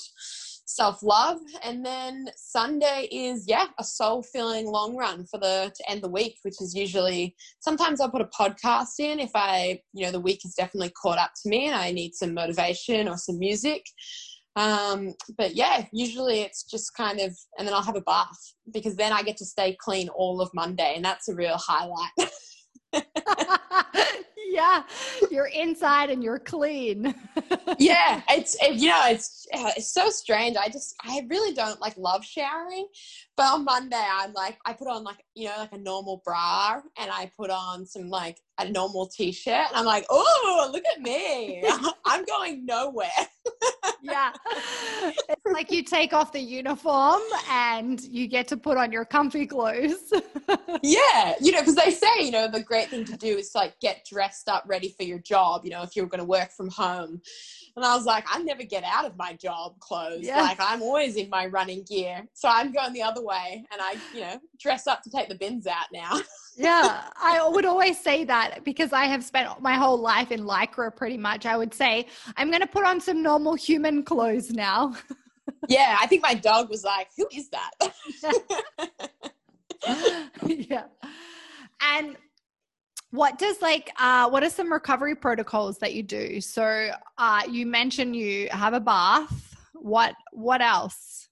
[0.69, 1.39] self love.
[1.63, 6.09] And then Sunday is, yeah, a soul filling long run for the to end the
[6.09, 10.19] week, which is usually sometimes I'll put a podcast in if I, you know, the
[10.19, 13.83] week is definitely caught up to me and I need some motivation or some music.
[14.59, 18.97] Um, but yeah, usually it's just kind of, and then I'll have a bath because
[18.97, 22.11] then I get to stay clean all of Monday, and that's a real highlight.
[24.49, 24.83] yeah,
[25.29, 27.13] you're inside and you're clean.
[27.79, 30.57] yeah, it's it, you know it's it's so strange.
[30.57, 32.87] I just I really don't like love showering,
[33.37, 36.81] but on Monday I'm like I put on like you know like a normal bra
[36.97, 41.01] and I put on some like a normal t-shirt and I'm like oh look at
[41.01, 41.63] me
[42.05, 43.07] I'm going nowhere.
[44.19, 44.31] Yeah,
[45.29, 49.45] it's like you take off the uniform and you get to put on your comfy
[49.45, 50.11] clothes.
[50.83, 53.79] yeah, you know because they say you know the great thing to do is like
[53.79, 55.63] get dressed up ready for your job.
[55.63, 57.21] You know if you're going to work from home
[57.79, 60.23] and I was like, I never get out of my job clothes.
[60.23, 60.41] Yeah.
[60.41, 62.27] Like I'm always in my running gear.
[62.33, 65.35] So I'm going the other way and I, you know, dress up to take the
[65.35, 66.19] bins out now.
[66.57, 70.93] yeah, I would always say that because I have spent my whole life in lycra
[70.93, 71.45] pretty much.
[71.45, 74.93] I would say, I'm going to put on some normal human clothes now.
[75.69, 77.71] yeah, I think my dog was like, Who is that?
[80.45, 80.83] yeah.
[81.81, 82.17] And
[83.11, 86.41] what does like uh what are some recovery protocols that you do?
[86.41, 89.55] So uh you mentioned you have a bath.
[89.73, 91.29] What what else?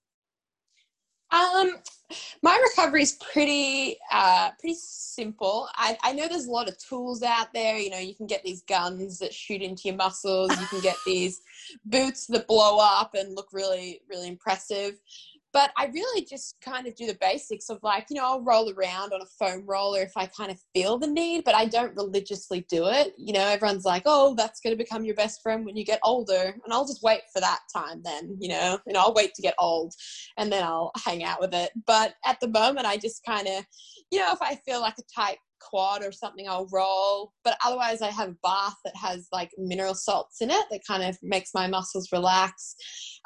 [1.32, 1.76] Um
[2.42, 5.68] my recovery is pretty uh pretty simple.
[5.76, 7.78] I, I know there's a lot of tools out there.
[7.78, 10.50] You know you can get these guns that shoot into your muscles.
[10.60, 11.42] You can get these
[11.86, 15.00] boots that blow up and look really really impressive
[15.54, 18.72] but I really just kind of do the basics of like, you know, I'll roll
[18.72, 21.96] around on a foam roller if I kind of feel the need, but I don't
[21.96, 23.14] religiously do it.
[23.18, 26.00] You know, everyone's like, oh, that's going to become your best friend when you get
[26.04, 26.56] older.
[26.64, 29.56] And I'll just wait for that time then, you know, and I'll wait to get
[29.60, 29.94] old
[30.38, 31.72] and then I'll hang out with it.
[31.86, 33.66] But at the moment, I just kind of,
[34.12, 37.34] you know, if I feel like a tight quad or something, I'll roll.
[37.44, 41.04] But otherwise, I have a bath that has like mineral salts in it that kind
[41.04, 42.76] of makes my muscles relax.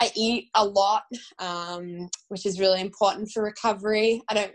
[0.02, 1.04] I eat a lot,
[1.40, 4.22] um, which is really important for recovery.
[4.30, 4.54] I don't,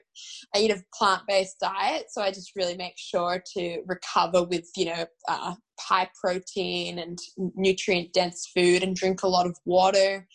[0.55, 4.68] I eat a plant based diet, so I just really make sure to recover with,
[4.77, 7.18] you know, uh, high protein and
[7.55, 10.27] nutrient dense food and drink a lot of water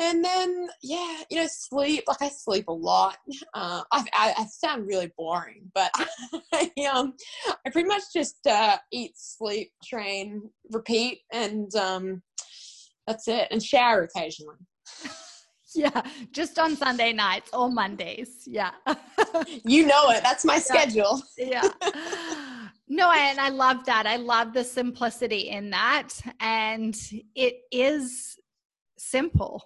[0.00, 3.18] and then yeah you know sleep like i sleep a lot.
[3.54, 5.90] Uh, I, I, I, sound really boring but
[6.52, 7.14] I, um,
[7.66, 12.22] I pretty much just uh, eat sleep train repeat and um,
[13.06, 14.56] that's it and shower occasionally.
[15.72, 18.72] Yeah just on sunday nights or mondays yeah.
[19.64, 21.22] You know it that's my schedule.
[21.38, 21.68] Yeah.
[22.88, 26.08] No and i love that i love the simplicity in that
[26.40, 26.98] and
[27.36, 28.39] it is
[29.00, 29.62] simple.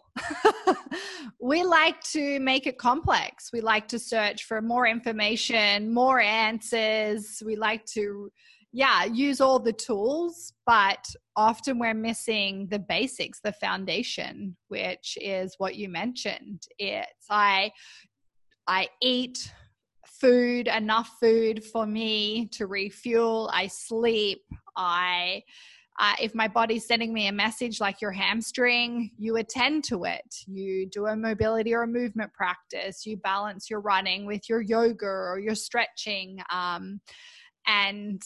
[1.41, 3.51] we like to make it complex.
[3.53, 7.43] We like to search for more information, more answers.
[7.45, 8.31] We like to,
[8.73, 11.05] yeah, use all the tools, but
[11.37, 16.63] often we're missing the basics, the foundation, which is what you mentioned.
[16.79, 17.73] It's I
[18.67, 19.53] I eat
[20.07, 23.51] food, enough food for me to refuel.
[23.53, 24.43] I sleep.
[24.77, 25.43] I
[26.01, 30.35] uh, if my body's sending me a message like your hamstring, you attend to it.
[30.47, 33.07] You do a mobility or a movement practice.
[33.07, 36.41] You balance your running with your yoga or your stretching.
[36.51, 37.01] Um,
[37.67, 38.21] and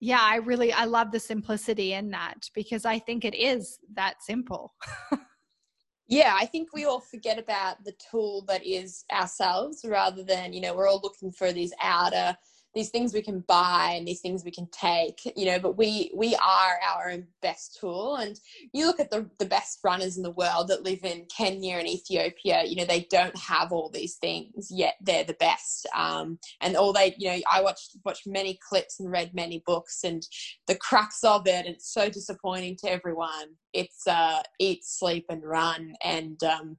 [0.00, 4.14] yeah, I really I love the simplicity in that because I think it is that
[4.22, 4.72] simple.
[6.08, 10.62] yeah, I think we all forget about the tool that is ourselves rather than, you
[10.62, 12.36] know, we're all looking for these outer
[12.74, 16.10] these things we can buy and these things we can take you know but we
[16.14, 18.16] we are our own best tool.
[18.16, 18.38] And
[18.72, 21.88] you look at the the best runners in the world that live in kenya and
[21.88, 25.86] ethiopia you know they don't have all these things yet they're the best.
[25.94, 30.04] Um, and all they you know i watched watched many clips and read many books
[30.04, 30.26] and
[30.66, 33.56] the crux of it it's so disappointing to everyone.
[33.72, 36.76] It's uh, eat, sleep, and run, and um,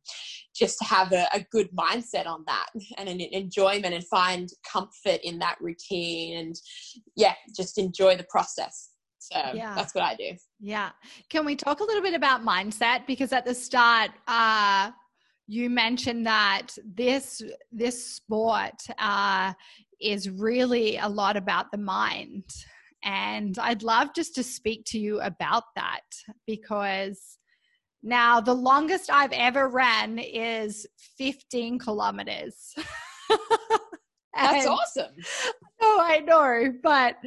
[0.55, 5.19] just to have a, a, good mindset on that and an enjoyment and find comfort
[5.23, 6.55] in that routine, and
[7.15, 8.89] yeah, just enjoy the process.
[9.19, 9.73] So yeah.
[9.75, 10.31] that's what I do.
[10.59, 10.89] Yeah.
[11.29, 13.07] Can we talk a little bit about mindset?
[13.07, 14.91] Because at the start, uh,
[15.47, 17.41] you mentioned that this
[17.71, 19.53] this sport uh,
[20.01, 22.43] is really a lot about the mind
[23.03, 26.01] and I'd love just to speak to you about that
[26.47, 27.37] because
[28.03, 30.85] now the longest I've ever ran is
[31.17, 32.75] 15 kilometers.
[34.35, 35.11] That's awesome.
[35.85, 37.17] Oh, I know, but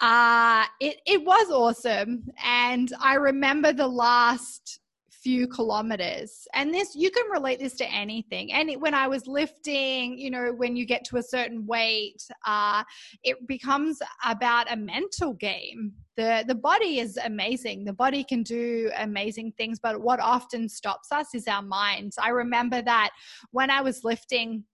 [0.00, 4.78] uh it it was awesome and I remember the last
[5.24, 6.46] few kilometers.
[6.52, 8.52] And this you can relate this to anything.
[8.52, 12.84] And when i was lifting you know when you get to a certain weight uh,
[13.22, 15.92] it becomes about a mental game.
[16.16, 17.84] The the body is amazing.
[17.84, 22.16] The body can do amazing things but what often stops us is our minds.
[22.18, 23.10] I remember that
[23.50, 24.64] when i was lifting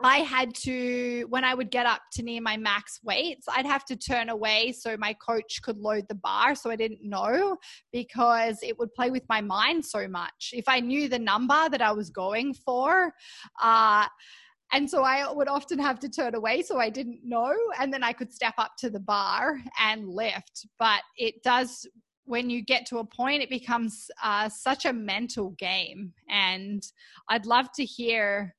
[0.00, 3.84] I had to, when I would get up to near my max weights, I'd have
[3.86, 6.54] to turn away so my coach could load the bar.
[6.54, 7.56] So I didn't know
[7.92, 10.50] because it would play with my mind so much.
[10.52, 13.12] If I knew the number that I was going for,
[13.62, 14.06] uh,
[14.72, 17.54] and so I would often have to turn away so I didn't know.
[17.78, 20.66] And then I could step up to the bar and lift.
[20.78, 21.86] But it does,
[22.24, 26.14] when you get to a point, it becomes uh, such a mental game.
[26.30, 26.82] And
[27.28, 28.54] I'd love to hear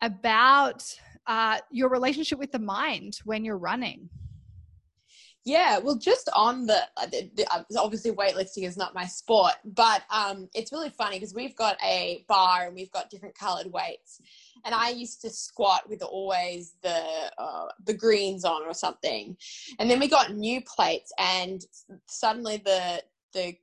[0.00, 0.82] about
[1.26, 4.08] uh, your relationship with the mind when you're running.
[5.44, 9.54] Yeah, well, just on the, uh, the, the, uh, obviously weightlifting is not my sport,
[9.64, 13.72] but um, it's really funny because we've got a bar and we've got different colored
[13.72, 14.20] weights,
[14.66, 17.02] and I used to squat with always the
[17.38, 19.38] uh, the greens on or something,
[19.78, 21.64] and then we got new plates, and
[22.06, 23.56] suddenly the the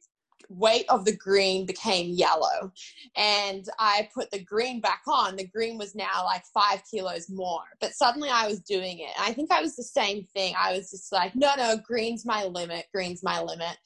[0.49, 2.71] weight of the green became yellow.
[3.15, 5.35] And i put the green back on.
[5.35, 7.63] The green was now like five kilos more.
[7.79, 9.11] But suddenly i was doing it.
[9.19, 10.53] I think i was the same thing.
[10.59, 13.77] I was just like no no green's my limit green's my limit.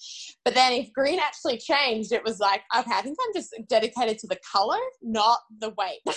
[0.44, 4.20] But then if green actually changed it was like okay i think i'm just dedicated
[4.20, 6.00] to the color not the weight.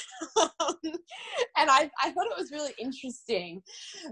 [1.56, 3.62] And I, I thought it was really interesting.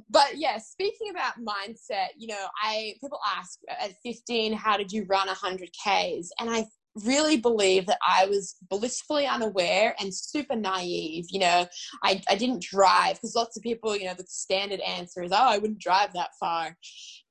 [0.09, 5.05] But yeah speaking about mindset you know i people ask at 15 how did you
[5.09, 6.67] run 100k and I
[7.05, 11.27] really believe that I was blissfully unaware and super naive.
[11.31, 11.67] You know,
[12.03, 15.37] I, I didn't drive because lots of people, you know, the standard answer is, oh,
[15.37, 16.77] I wouldn't drive that far.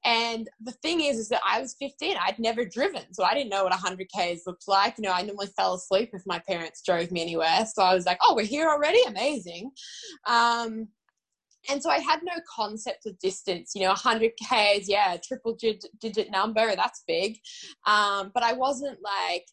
[0.06, 2.16] And the thing is, is that I was 15.
[2.26, 3.14] I'd never driven.
[3.14, 4.96] So I didn't know what 100 Ks looked like.
[4.98, 7.66] You know, I normally fell asleep if my parents drove me anywhere.
[7.74, 9.02] So I was like, oh, we're here already?
[9.08, 9.72] Amazing.
[10.26, 10.88] Um,
[11.70, 13.72] and so I had no concept of distance.
[13.76, 15.57] You know, 100 k's, yeah, triple
[15.99, 17.38] digit number, that's big.
[17.86, 19.45] Um, but I wasn't like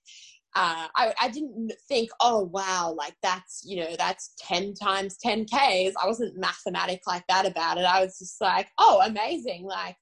[0.57, 5.45] uh, I, I didn't think, oh wow, like that's you know that's ten times ten
[5.45, 5.93] k's.
[6.03, 7.85] I wasn't mathematic like that about it.
[7.85, 9.97] I was just like, oh, amazing, like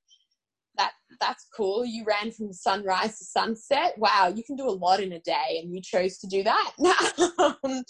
[0.76, 1.84] that that's cool.
[1.84, 3.94] You ran from sunrise to sunset.
[3.96, 6.72] Wow, you can do a lot in a day, and you chose to do that.
[7.36, 7.82] Um,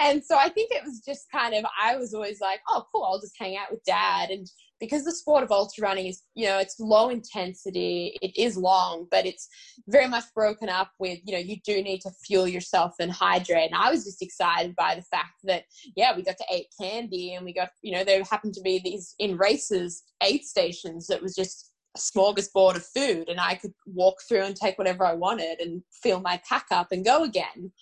[0.00, 3.04] and so I think it was just kind of I was always like, oh, cool.
[3.04, 4.46] I'll just hang out with dad and
[4.80, 9.06] because the sport of ultra running is you know it's low intensity it is long
[9.10, 9.48] but it's
[9.88, 13.70] very much broken up with you know you do need to fuel yourself and hydrate
[13.70, 15.64] and i was just excited by the fact that
[15.96, 18.78] yeah we got to eat candy and we got you know there happened to be
[18.78, 24.16] these in races aid stations that was just smorgasbord of food and i could walk
[24.28, 27.72] through and take whatever i wanted and fill my pack up and go again.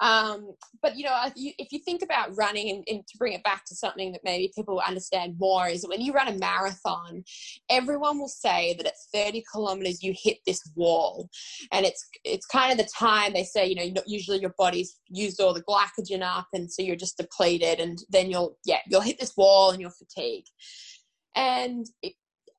[0.00, 0.52] Um,
[0.82, 3.74] but you know, if you think about running and, and, to bring it back to
[3.74, 7.24] something that maybe people understand more is when you run a marathon,
[7.70, 11.30] everyone will say that at 30 kilometers you hit this wall,
[11.72, 15.40] and it's it's kind of the time they say you know usually your body's used
[15.40, 19.18] all the glycogen up, and so you're just depleted, and then you'll yeah you'll hit
[19.18, 20.44] this wall and you'll fatigue,
[21.36, 21.86] and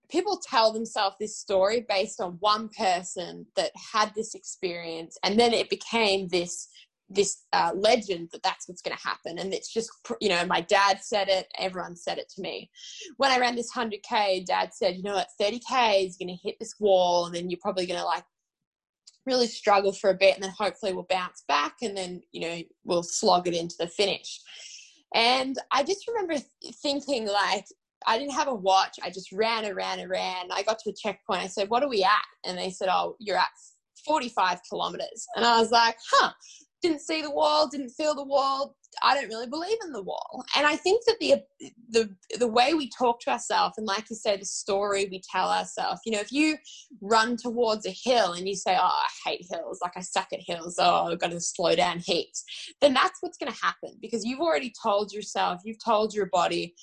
[0.10, 5.54] people tell themselves this story based on one person that had this experience and then
[5.54, 6.70] it became this
[7.10, 9.90] this uh, legend that that's what's going to happen and it's just
[10.20, 12.70] you know my dad said it everyone said it to me.
[13.18, 16.58] When i ran this 100k dad said you know at 30k is going to hit
[16.60, 18.26] this wall and then you're probably going to like
[19.26, 22.62] really struggle for a bit and then hopefully we'll bounce back and then you know
[22.84, 24.42] we'll slog it into the finish.
[25.14, 26.44] And i just remember
[26.82, 27.66] thinking like
[28.06, 28.98] I didn't have a watch.
[29.04, 30.52] I just ran and ran and ran.
[30.52, 31.42] I got to a checkpoint.
[31.42, 32.12] I said, What are we at?
[32.46, 33.48] And they said, Oh, you're at
[34.06, 35.26] 45 kilometers.
[35.36, 36.32] And I was like, Huh,
[36.82, 38.76] didn't see the wall, didn't feel the wall.
[39.04, 40.44] I don't really believe in the wall.
[40.56, 41.42] And I think that the
[41.90, 45.50] the the way we talk to ourselves, and like you say, the story we tell
[45.50, 46.02] ourselves.
[46.06, 46.58] You know, if you
[47.02, 49.80] run towards a hill and you say, "Oh, I hate hills.
[49.82, 50.78] Like I suck at hills.
[50.80, 52.44] Oh, I've got to slow down heaps,"
[52.82, 56.74] then that's what's going to happen because you've already told yourself, you've told your body,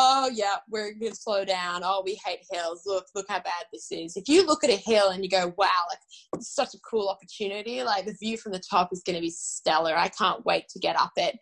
[0.00, 1.82] oh yeah, we're gonna slow down.
[1.84, 2.82] Oh, we hate hills.
[2.86, 4.16] Look, look how bad this is.
[4.16, 5.98] If you look at a hill and you go, wow, like
[6.34, 7.82] it's such a cool opportunity.
[7.82, 9.96] Like the view from the top is gonna be stellar.
[9.96, 11.38] I can't wait to get up it.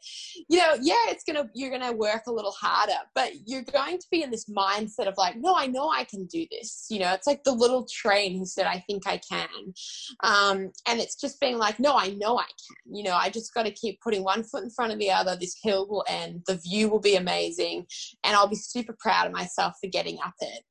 [0.48, 4.06] You know, yeah, it's gonna you're gonna work a little harder, but you're going to
[4.10, 6.86] be in this mindset of like, no, I know I can do this.
[6.90, 9.74] You know, it's like the little train who said, I think I can.
[10.22, 12.96] Um, and it's just being like, no, I know I can.
[12.96, 15.36] You know, I just got to keep putting one foot in front of the other.
[15.36, 16.42] This hill will end.
[16.46, 17.86] The view will be amazing,
[18.24, 20.62] and I'll I'll be super proud of myself for getting up it.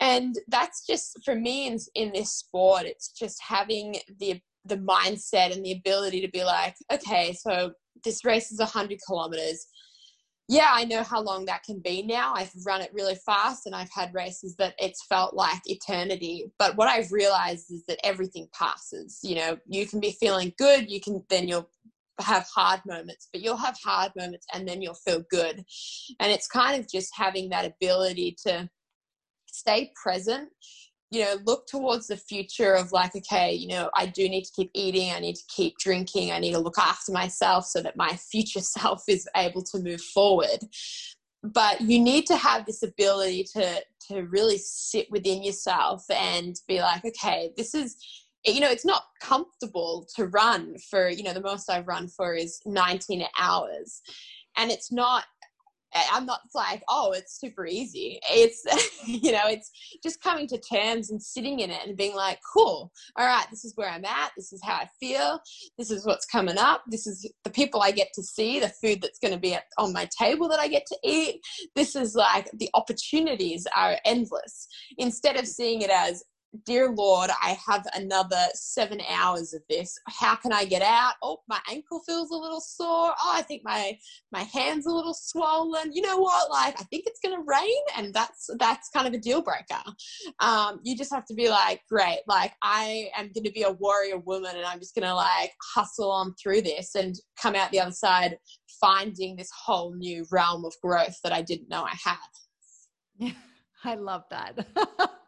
[0.00, 5.54] And that's just for me in, in this sport, it's just having the the mindset
[5.54, 7.70] and the ability to be like, okay, so
[8.02, 9.64] this race is 100 kilometers.
[10.48, 12.34] Yeah, I know how long that can be now.
[12.34, 16.46] I've run it really fast and I've had races that it's felt like eternity.
[16.58, 19.20] But what I've realized is that everything passes.
[19.22, 21.70] You know, you can be feeling good, you can then you'll
[22.20, 25.64] have hard moments, but you'll have hard moments and then you'll feel good.
[26.20, 28.68] And it's kind of just having that ability to
[29.46, 30.48] stay present,
[31.10, 34.52] you know, look towards the future of like, okay, you know, I do need to
[34.54, 37.96] keep eating, I need to keep drinking, I need to look after myself so that
[37.96, 40.60] my future self is able to move forward.
[41.42, 46.80] But you need to have this ability to to really sit within yourself and be
[46.80, 47.96] like, okay, this is
[48.46, 52.34] you know, it's not comfortable to run for, you know, the most I've run for
[52.34, 54.02] is 19 hours.
[54.56, 55.24] And it's not,
[56.12, 58.20] I'm not like, oh, it's super easy.
[58.30, 58.64] It's,
[59.06, 59.70] you know, it's
[60.02, 63.64] just coming to terms and sitting in it and being like, cool, all right, this
[63.64, 64.32] is where I'm at.
[64.36, 65.40] This is how I feel.
[65.78, 66.82] This is what's coming up.
[66.86, 69.64] This is the people I get to see, the food that's going to be at,
[69.78, 71.40] on my table that I get to eat.
[71.74, 74.68] This is like the opportunities are endless.
[74.98, 76.22] Instead of seeing it as,
[76.64, 79.98] dear Lord, I have another seven hours of this.
[80.08, 81.14] How can I get out?
[81.22, 83.12] Oh, my ankle feels a little sore.
[83.20, 83.98] Oh, I think my
[84.32, 85.92] my hands a little swollen.
[85.92, 86.50] You know what?
[86.50, 89.82] Like, I think it's gonna rain, and that's that's kind of a deal breaker.
[90.40, 94.18] Um, you just have to be like, great, like I am gonna be a warrior
[94.18, 97.92] woman, and I'm just gonna like hustle on through this and come out the other
[97.92, 98.38] side
[98.80, 102.16] finding this whole new realm of growth that I didn't know I had.
[103.18, 103.32] Yeah,
[103.84, 104.66] I love that.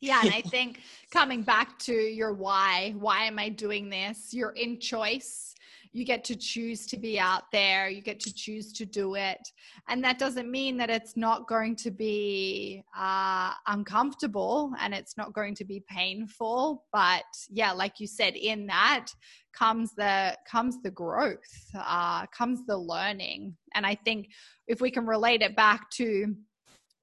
[0.00, 0.80] Yeah, and I think
[1.10, 4.32] coming back to your why, why am I doing this?
[4.32, 5.54] You're in choice.
[5.96, 9.40] you get to choose to be out there you get to choose to do it
[9.88, 15.32] and that doesn't mean that it's not going to be uh, uncomfortable and it's not
[15.32, 19.06] going to be painful but yeah like you said in that
[19.54, 24.28] comes the comes the growth uh, comes the learning and i think
[24.66, 26.34] if we can relate it back to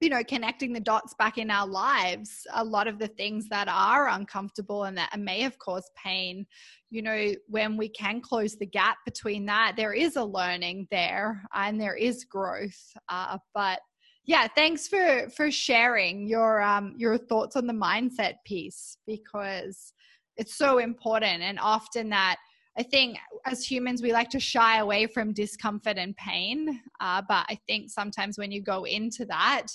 [0.04, 3.68] you know connecting the dots back in our lives a lot of the things that
[3.68, 6.46] are uncomfortable and that may have caused pain
[6.90, 11.42] you know when we can close the gap between that there is a learning there
[11.54, 12.78] and there is growth.
[13.08, 13.80] Uh, but
[14.26, 19.94] yeah thanks for for sharing your um your thoughts on the mindset piece because
[20.36, 22.36] it's so important and often that
[22.76, 26.80] I think as humans, we like to shy away from discomfort and pain.
[27.00, 29.66] Uh, but I think sometimes when you go into that,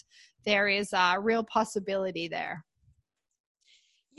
[0.45, 2.65] there is a real possibility there.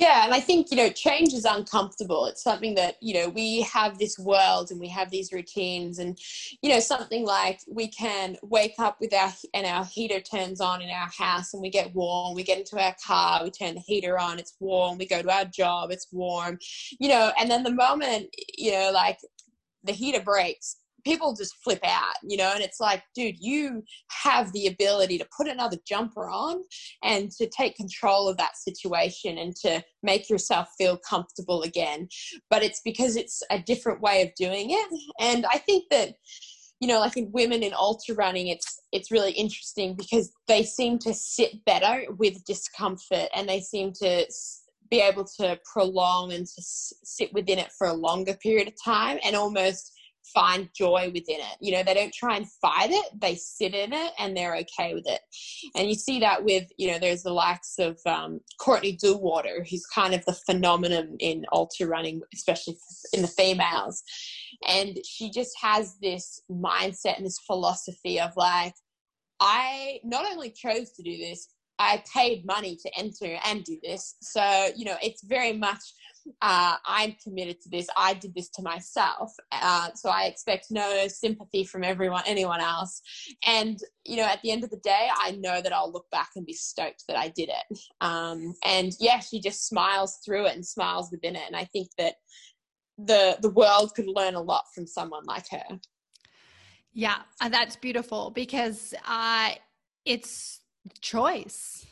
[0.00, 2.24] Yeah, and I think, you know, change is uncomfortable.
[2.24, 6.18] It's something that, you know, we have this world and we have these routines and,
[6.62, 10.80] you know, something like we can wake up with our, and our heater turns on
[10.80, 12.34] in our house and we get warm.
[12.34, 14.96] We get into our car, we turn the heater on, it's warm.
[14.96, 16.58] We go to our job, it's warm,
[16.98, 19.18] you know, and then the moment, you know, like
[19.84, 23.82] the heater breaks, people just flip out, you know, and it's like, dude, you
[24.22, 26.62] have the ability to put another jumper on
[27.02, 32.08] and to take control of that situation and to make yourself feel comfortable again.
[32.48, 35.00] But it's because it's a different way of doing it.
[35.20, 36.14] And I think that,
[36.80, 40.98] you know, like in women in ultra running, it's it's really interesting because they seem
[40.98, 44.26] to sit better with discomfort and they seem to
[44.90, 49.18] be able to prolong and to sit within it for a longer period of time
[49.24, 49.92] and almost
[50.34, 51.56] find joy within it.
[51.60, 54.94] You know, they don't try and fight it, they sit in it and they're okay
[54.94, 55.20] with it.
[55.74, 59.86] And you see that with, you know, there's the likes of um, Courtney Dauwalter, who's
[59.86, 62.76] kind of the phenomenon in ultra running, especially
[63.12, 64.02] in the females.
[64.68, 68.74] And she just has this mindset and this philosophy of like,
[69.40, 71.48] I not only chose to do this,
[71.78, 74.16] I paid money to enter and do this.
[74.20, 75.80] So, you know, it's very much
[76.42, 77.88] uh, I'm committed to this.
[77.96, 79.32] I did this to myself.
[79.52, 83.00] Uh, so I expect no sympathy from everyone, anyone else.
[83.46, 86.30] And, you know, at the end of the day, I know that I'll look back
[86.36, 87.78] and be stoked that I did it.
[88.00, 91.42] Um, and yeah, she just smiles through it and smiles within it.
[91.46, 92.14] And I think that
[92.98, 95.80] the, the world could learn a lot from someone like her.
[96.92, 99.50] Yeah, and that's beautiful because uh,
[100.04, 100.60] it's
[101.00, 101.86] choice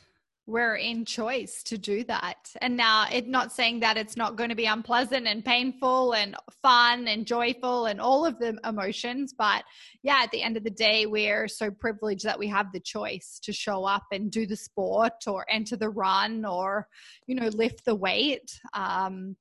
[0.48, 2.50] we're in choice to do that.
[2.62, 6.34] And now it not saying that it's not going to be unpleasant and painful and
[6.62, 9.62] fun and joyful and all of the emotions, but
[10.02, 13.38] yeah, at the end of the day, we're so privileged that we have the choice
[13.42, 16.88] to show up and do the sport or enter the run or,
[17.26, 19.36] you know, lift the weight, um,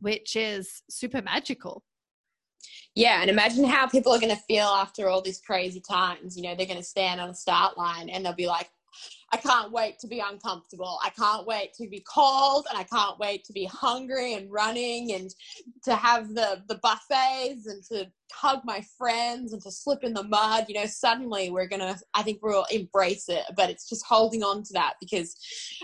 [0.00, 1.82] which is super magical.
[2.94, 6.36] Yeah, and imagine how people are going to feel after all these crazy times.
[6.36, 8.68] You know, they're going to stand on the start line and they'll be like,
[9.32, 10.98] I can't wait to be uncomfortable.
[11.02, 15.12] I can't wait to be cold and I can't wait to be hungry and running
[15.12, 15.34] and
[15.84, 20.22] to have the, the buffets and to hug my friends and to slip in the
[20.24, 20.66] mud.
[20.68, 24.42] You know, suddenly we're going to, I think we'll embrace it, but it's just holding
[24.42, 25.34] on to that because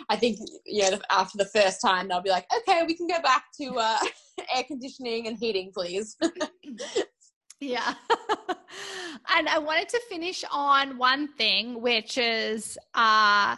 [0.08, 3.20] I think, you know, after the first time, they'll be like, okay, we can go
[3.22, 3.98] back to uh,
[4.54, 6.16] air conditioning and heating, please.
[7.60, 7.94] Yeah.
[9.36, 13.56] and I wanted to finish on one thing, which is uh,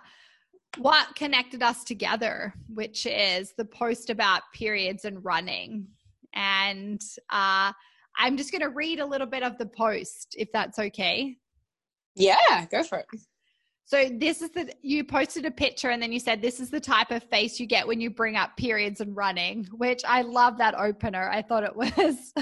[0.78, 5.86] what connected us together, which is the post about periods and running.
[6.34, 7.72] And uh,
[8.16, 11.36] I'm just going to read a little bit of the post, if that's okay.
[12.16, 13.06] Yeah, go for it.
[13.90, 16.78] So this is the you posted a picture and then you said this is the
[16.78, 20.58] type of face you get when you bring up periods and running, which I love
[20.58, 21.28] that opener.
[21.28, 22.32] I thought it was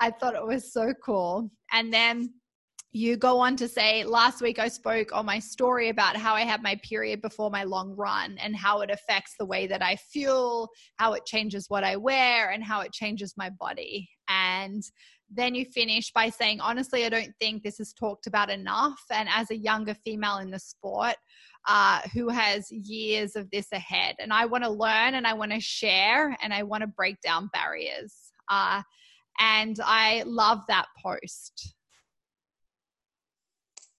[0.00, 1.50] I thought it was so cool.
[1.72, 2.32] And then
[2.90, 6.42] you go on to say last week I spoke on my story about how I
[6.42, 9.96] have my period before my long run and how it affects the way that I
[9.96, 14.08] fuel, how it changes what I wear and how it changes my body.
[14.26, 14.82] And
[15.34, 19.00] then you finish by saying, honestly, I don't think this is talked about enough.
[19.10, 21.16] And as a younger female in the sport,
[21.68, 25.52] uh, who has years of this ahead, and I want to learn and I want
[25.52, 28.14] to share and I want to break down barriers.
[28.48, 28.82] Uh,
[29.38, 31.74] and I love that post.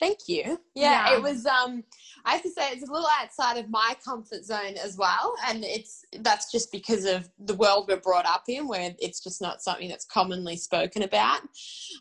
[0.04, 0.60] Thank you.
[0.76, 1.84] Yeah, yeah, it was um
[2.26, 5.36] I have to say it's a little outside of my comfort zone as well.
[5.48, 9.42] And it's that's just because of the world we're brought up in where it's just
[9.42, 11.42] not something that's commonly spoken about.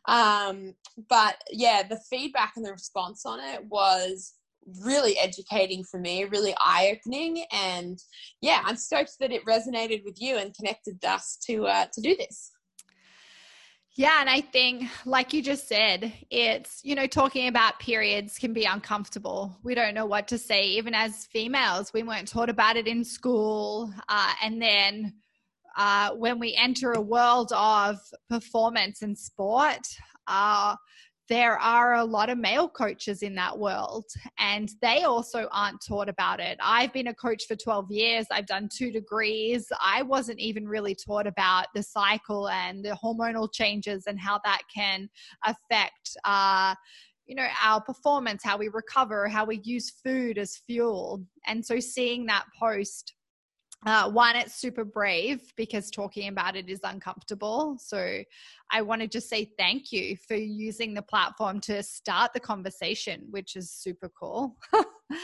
[0.07, 0.75] Um,
[1.09, 4.35] but yeah, the feedback and the response on it was
[4.85, 7.45] really educating for me, really eye opening.
[7.53, 7.99] And
[8.41, 12.17] yeah, I'm stoked that it resonated with you and connected us to uh, to do
[12.17, 12.52] this.
[13.95, 18.55] Yeah, and I think, like you just said, it's, you know, talking about periods can
[18.55, 19.59] be uncomfortable.
[19.63, 20.63] We don't know what to say.
[20.63, 23.93] Even as females, we weren't taught about it in school.
[24.09, 25.13] Uh, and then
[25.77, 27.99] uh, when we enter a world of
[28.31, 29.87] performance and sport,
[30.27, 30.75] uh,
[31.33, 34.05] there are a lot of male coaches in that world
[34.39, 36.59] and they also aren't taught about it.
[36.61, 39.67] I've been a coach for 12 years, I've done two degrees.
[39.81, 44.61] I wasn't even really taught about the cycle and the hormonal changes and how that
[44.75, 45.09] can
[45.47, 46.19] affect.
[46.27, 46.75] Uh,
[47.25, 51.79] you know our performance how we recover how we use food as fuel and so
[51.79, 53.15] seeing that post
[53.85, 57.77] uh, one, it's super brave because talking about it is uncomfortable.
[57.81, 58.23] So
[58.71, 63.27] I want to just say thank you for using the platform to start the conversation,
[63.31, 64.57] which is super cool.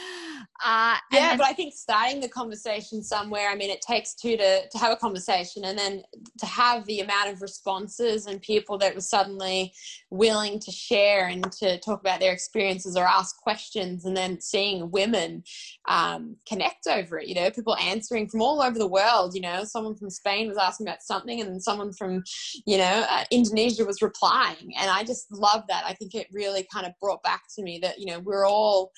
[0.61, 4.35] Uh, yeah, then- but I think starting the conversation somewhere, I mean, it takes two
[4.35, 6.03] to, to have a conversation and then
[6.37, 9.73] to have the amount of responses and people that were suddenly
[10.09, 14.91] willing to share and to talk about their experiences or ask questions and then seeing
[14.91, 15.43] women
[15.87, 19.63] um, connect over it, you know, people answering from all over the world, you know,
[19.63, 22.21] someone from Spain was asking about something and then someone from,
[22.65, 24.73] you know, uh, Indonesia was replying.
[24.77, 25.85] And I just love that.
[25.85, 28.91] I think it really kind of brought back to me that, you know, we're all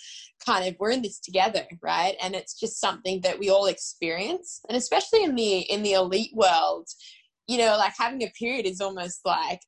[0.46, 2.16] kind of, we're in this together right?
[2.22, 4.62] And it's just something that we all experience.
[4.68, 6.88] And especially in the in the elite world
[7.52, 9.60] you know like having a period is almost like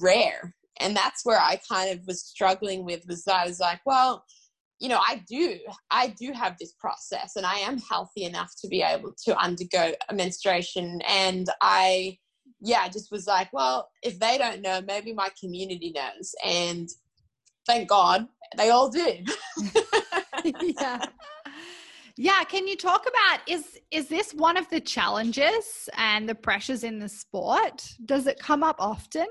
[0.00, 0.54] rare.
[0.80, 4.24] And that's where i kind of was struggling with was i was like well
[4.78, 5.58] you know i do
[5.90, 9.92] i do have this process and i am healthy enough to be able to undergo
[10.08, 11.00] a menstruation.
[11.06, 12.16] And i
[12.60, 16.34] yeah just was like well if they don't know maybe my community knows.
[16.44, 16.88] And
[17.66, 19.18] thank god they all do
[20.60, 21.04] yeah.
[22.16, 26.84] Yeah, can you talk about is is this one of the challenges and the pressures
[26.84, 27.94] in the sport?
[28.04, 29.26] Does it come up often?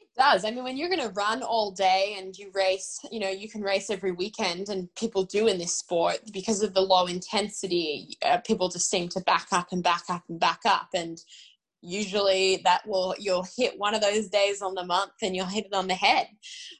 [0.00, 0.46] It does.
[0.46, 3.50] I mean, when you're going to run all day and you race, you know, you
[3.50, 8.16] can race every weekend, and people do in this sport because of the low intensity.
[8.24, 11.18] Uh, people just seem to back up and back up and back up, and
[11.82, 15.66] usually that will you'll hit one of those days on the month and you'll hit
[15.66, 16.26] it on the head.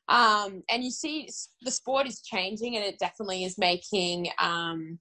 [0.08, 1.28] Um, and you see
[1.62, 4.98] the sport is changing and it definitely is making um,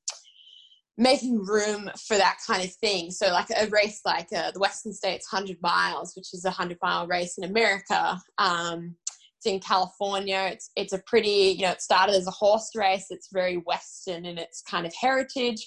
[0.97, 3.09] making room for that kind of thing.
[3.11, 6.77] So like a race like uh, the western states 100 miles which is a 100
[6.81, 8.95] mile race in america um,
[9.39, 10.49] it's in California.
[10.51, 13.07] It's it's a pretty you know it started as a horse race.
[13.09, 15.65] It's very Western in its kind of heritage,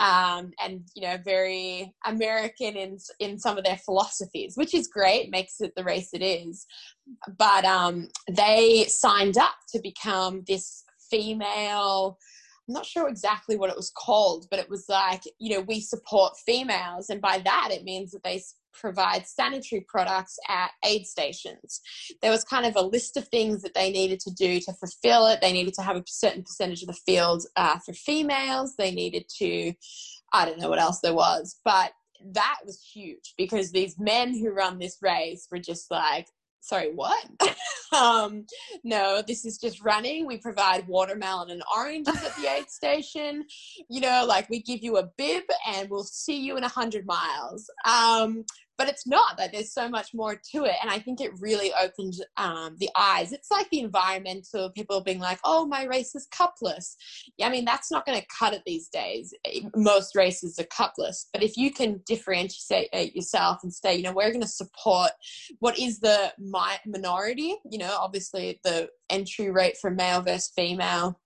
[0.00, 5.30] um, and you know very American in in some of their philosophies, which is great.
[5.30, 6.66] Makes it the race it is.
[7.38, 12.18] But um, they signed up to become this female.
[12.68, 15.80] I'm not sure exactly what it was called, but it was like, you know, we
[15.80, 17.10] support females.
[17.10, 18.40] And by that, it means that they
[18.72, 21.80] provide sanitary products at aid stations.
[22.20, 25.26] There was kind of a list of things that they needed to do to fulfill
[25.26, 25.40] it.
[25.40, 28.74] They needed to have a certain percentage of the field uh, for females.
[28.76, 29.72] They needed to,
[30.32, 31.92] I don't know what else there was, but
[32.34, 36.28] that was huge because these men who run this race were just like,
[36.62, 37.26] sorry, what?
[37.92, 38.46] um,
[38.84, 40.26] no, this is just running.
[40.26, 43.44] We provide watermelon and oranges at the aid station.
[43.90, 47.04] You know, like we give you a bib and we'll see you in a hundred
[47.04, 47.68] miles.
[47.84, 48.44] Um,
[48.78, 51.72] but it's not that there's so much more to it and i think it really
[51.80, 53.32] opened um, the eyes.
[53.32, 56.96] It's like the environmental people being like oh my race is cupless.
[57.36, 59.34] Yeah, i mean that's not going to cut it these days.
[59.76, 64.30] Most races are cupless but if you can differentiate yourself and say you know we're
[64.30, 65.10] going to support
[65.58, 71.18] what is the minority you know obviously the entry rate for male versus female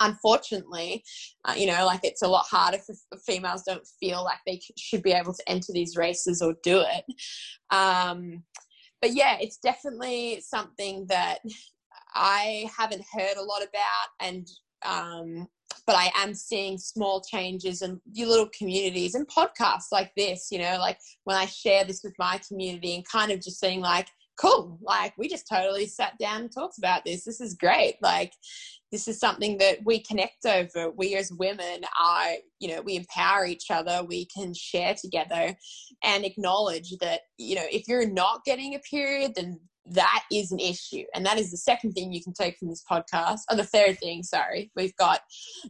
[0.00, 1.04] unfortunately,
[1.44, 5.02] uh, you know, like it's a lot harder for, females don't feel like they should
[5.02, 7.04] be able to enter these races or do it.
[7.70, 8.42] Um,
[9.00, 11.38] but yeah, it's definitely something that
[12.14, 14.48] I haven't heard a lot about, and
[14.84, 15.46] um,
[15.86, 17.82] but I am seeing small changes
[18.12, 20.48] your little communities and podcasts like this.
[20.50, 23.80] You know, like when I share this with my community and kind of just seeing
[23.80, 24.08] like
[24.40, 28.32] cool like we just totally sat down and talked about this this is great like
[28.90, 30.90] this is something that we connect over.
[30.90, 35.54] We as women are you know we empower each other we can share together
[36.02, 40.60] and acknowledge that you know if you're not getting a period then that is an
[40.60, 41.04] issue.
[41.14, 43.98] And that is the second thing you can take from this podcast or the third
[43.98, 45.20] thing sorry we've got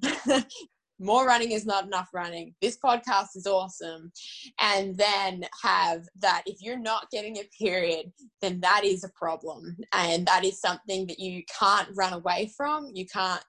[1.00, 2.54] more running is not enough running.
[2.60, 4.12] This podcast is awesome.
[4.60, 9.76] And then have that if you're not getting a period, then that is a problem.
[9.92, 12.90] And that is something that you can't run away from.
[12.94, 13.42] You can't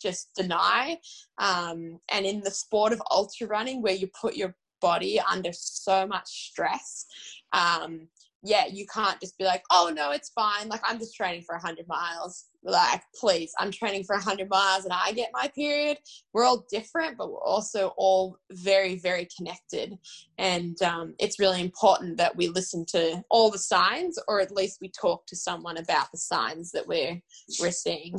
[0.00, 0.98] just deny.
[1.38, 6.06] Um, and in the sport of ultra running, where you put your body under so
[6.06, 7.06] much stress,
[7.52, 8.08] um,
[8.42, 10.68] yeah, you can't just be like, oh no, it's fine.
[10.68, 12.44] Like I'm just training for 100 miles.
[12.64, 15.98] Like, please, I'm training for 100 miles and I get my period.
[16.32, 19.98] We're all different, but we're also all very, very connected.
[20.38, 24.78] And um, it's really important that we listen to all the signs, or at least
[24.80, 27.20] we talk to someone about the signs that we're
[27.60, 28.16] we're seeing.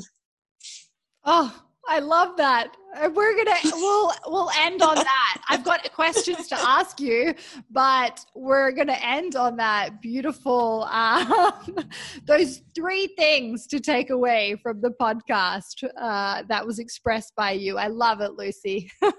[1.26, 2.76] Oh, I love that.
[3.14, 5.42] We're gonna we'll we'll end on that.
[5.50, 7.36] I've got questions to ask you,
[7.70, 11.78] but we're gonna end on that beautiful um,
[12.26, 17.78] those three things to take away from the podcast uh, that was expressed by you.
[17.78, 18.90] I love it, Lucy.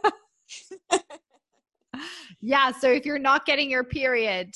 [2.41, 2.73] yeah.
[2.73, 4.55] So if you're not getting your period,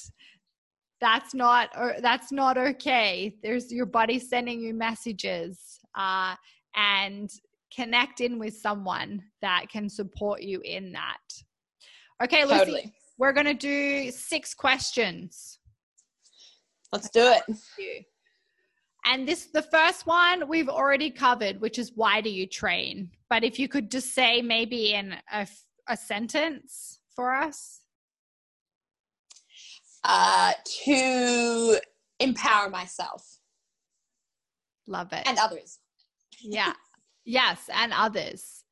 [1.01, 3.37] that's not or that's not okay.
[3.43, 5.79] There's your body sending you messages.
[5.95, 6.35] Uh,
[6.75, 7.31] and
[7.75, 11.19] connect in with someone that can support you in that.
[12.23, 12.93] Okay, Lucy, totally.
[13.19, 15.59] we're going to do six questions.
[16.93, 18.05] Let's do it.
[19.05, 23.11] And this the first one we've already covered, which is why do you train?
[23.31, 25.47] But if you could just say maybe in a,
[25.89, 27.81] a sentence for us.
[30.03, 30.53] Uh,
[30.85, 31.79] to
[32.19, 33.39] empower myself.
[34.87, 35.27] Love it.
[35.27, 35.79] And others.
[36.43, 36.73] Yeah.
[37.25, 38.65] Yes, and others.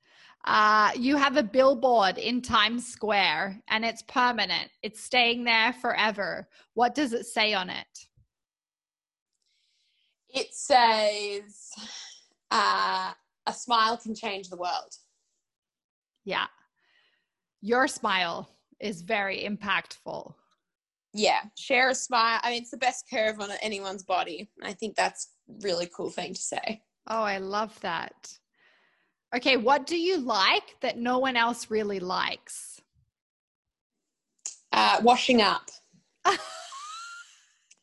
[0.44, 6.48] Uh, you have a billboard in Times Square and it's permanent, it's staying there forever.
[6.74, 7.86] What does it say on it?
[10.30, 11.70] It says,
[12.50, 13.12] uh,
[13.46, 14.94] a smile can change the world.
[16.24, 16.46] Yeah.
[17.60, 18.48] Your smile
[18.80, 20.34] is very impactful.
[21.14, 22.38] Yeah, share a smile.
[22.42, 24.50] I mean, it's the best curve on anyone's body.
[24.62, 25.30] I think that's
[25.62, 26.82] really cool thing to say.
[27.08, 28.38] Oh, I love that.
[29.34, 32.80] Okay, what do you like that no one else really likes?
[34.72, 35.70] Uh, washing up.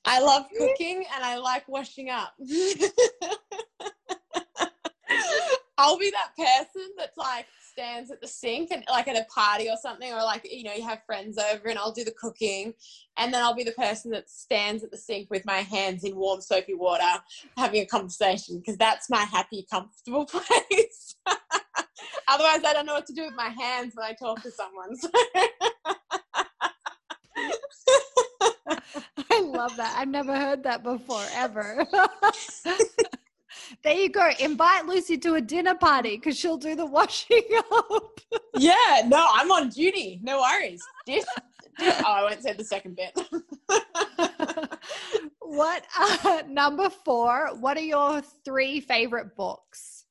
[0.06, 2.34] I love cooking and I like washing up.
[5.78, 9.68] I'll be that person that's like stands at the sink and like at a party
[9.70, 12.74] or something, or like, you know, you have friends over and I'll do the cooking.
[13.18, 16.16] And then I'll be the person that stands at the sink with my hands in
[16.16, 17.04] warm, soapy water
[17.58, 21.16] having a conversation because that's my happy, comfortable place.
[22.28, 24.96] Otherwise, I don't know what to do with my hands when I talk to someone.
[24.96, 25.10] So.
[29.32, 29.96] I love that.
[29.98, 31.86] I've never heard that before, ever.
[33.86, 34.32] There you go.
[34.40, 38.20] Invite Lucy to a dinner party because she'll do the washing up.
[38.58, 40.20] yeah, no, I'm on duty.
[40.24, 40.84] No worries.
[41.06, 41.24] Dish,
[41.78, 41.94] dish.
[42.00, 43.18] Oh, I won't say the second bit.
[45.40, 47.52] what uh, number four?
[47.60, 50.06] What are your three favorite books?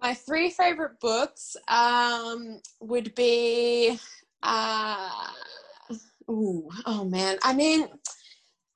[0.00, 3.96] My three favorite books um, would be.
[4.42, 5.28] Uh,
[6.28, 7.38] ooh, oh man.
[7.44, 7.88] I mean,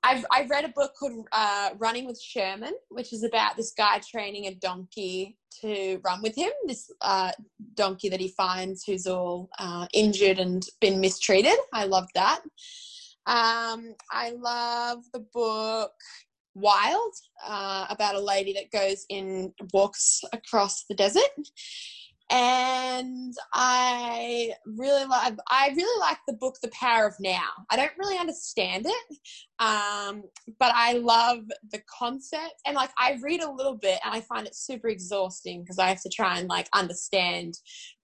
[0.03, 3.99] I've I've read a book called uh, Running with Sherman, which is about this guy
[3.99, 6.51] training a donkey to run with him.
[6.67, 7.31] This uh,
[7.73, 11.57] donkey that he finds who's all uh, injured and been mistreated.
[11.73, 12.41] I love that.
[13.25, 15.93] Um, I love the book
[16.55, 17.13] Wild
[17.45, 21.29] uh, about a lady that goes in walks across the desert
[22.29, 27.49] and I really like I really like the book The Power of Now.
[27.69, 29.17] I don't really understand it,
[29.59, 30.23] um,
[30.59, 31.39] but I love
[31.71, 35.63] the concept and like I read a little bit and I find it super exhausting
[35.63, 37.55] because I have to try and like understand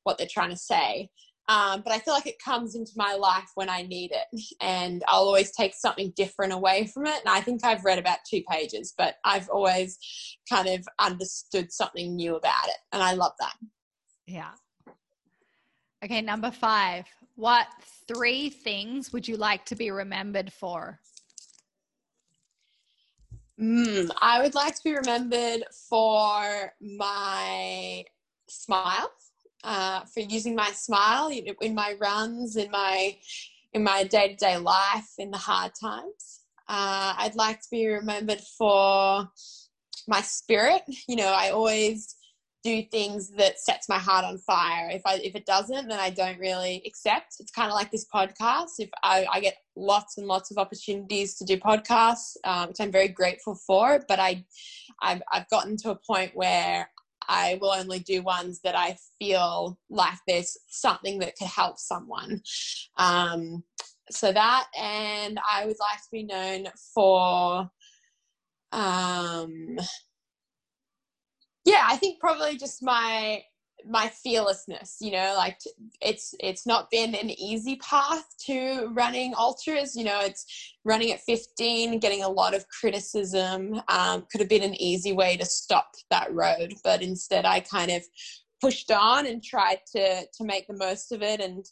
[0.03, 1.09] what they're trying to say.
[1.47, 5.03] Um, but I feel like it comes into my life when I need it, and
[5.07, 7.19] I'll always take something different away from it.
[7.23, 9.99] And I think I've read about two pages, but I've always
[10.49, 13.53] kind of understood something new about it, and I love that.
[14.27, 14.51] Yeah.
[16.03, 17.05] Okay, number five.
[17.35, 17.67] What
[18.07, 20.99] three things would you like to be remembered for?
[23.59, 28.03] Mm, I would like to be remembered for my
[28.47, 29.09] smile,
[29.63, 31.29] uh, for using my smile
[31.61, 33.17] in my runs, in my
[33.73, 36.41] in my day to day life, in the hard times.
[36.67, 39.29] Uh, I'd like to be remembered for
[40.07, 40.83] my spirit.
[41.07, 42.14] You know, I always
[42.65, 44.89] do things that sets my heart on fire.
[44.89, 47.35] If I if it doesn't, then I don't really accept.
[47.39, 48.71] It's kind of like this podcast.
[48.79, 52.91] If I, I get lots and lots of opportunities to do podcasts, um, which I'm
[52.91, 54.43] very grateful for, but I
[55.01, 56.89] I've, I've gotten to a point where
[57.27, 62.41] I will only do ones that I feel like there's something that could help someone.
[62.97, 63.63] Um,
[64.11, 67.69] so that, and I would like to be known for
[68.71, 69.77] um,
[71.65, 73.43] yeah, I think probably just my
[73.87, 75.59] my fearlessness you know like
[76.01, 81.21] it's it's not been an easy path to running ultras you know it's running at
[81.21, 85.91] 15 getting a lot of criticism um, could have been an easy way to stop
[86.09, 88.01] that road but instead i kind of
[88.61, 91.65] pushed on and tried to to make the most of it and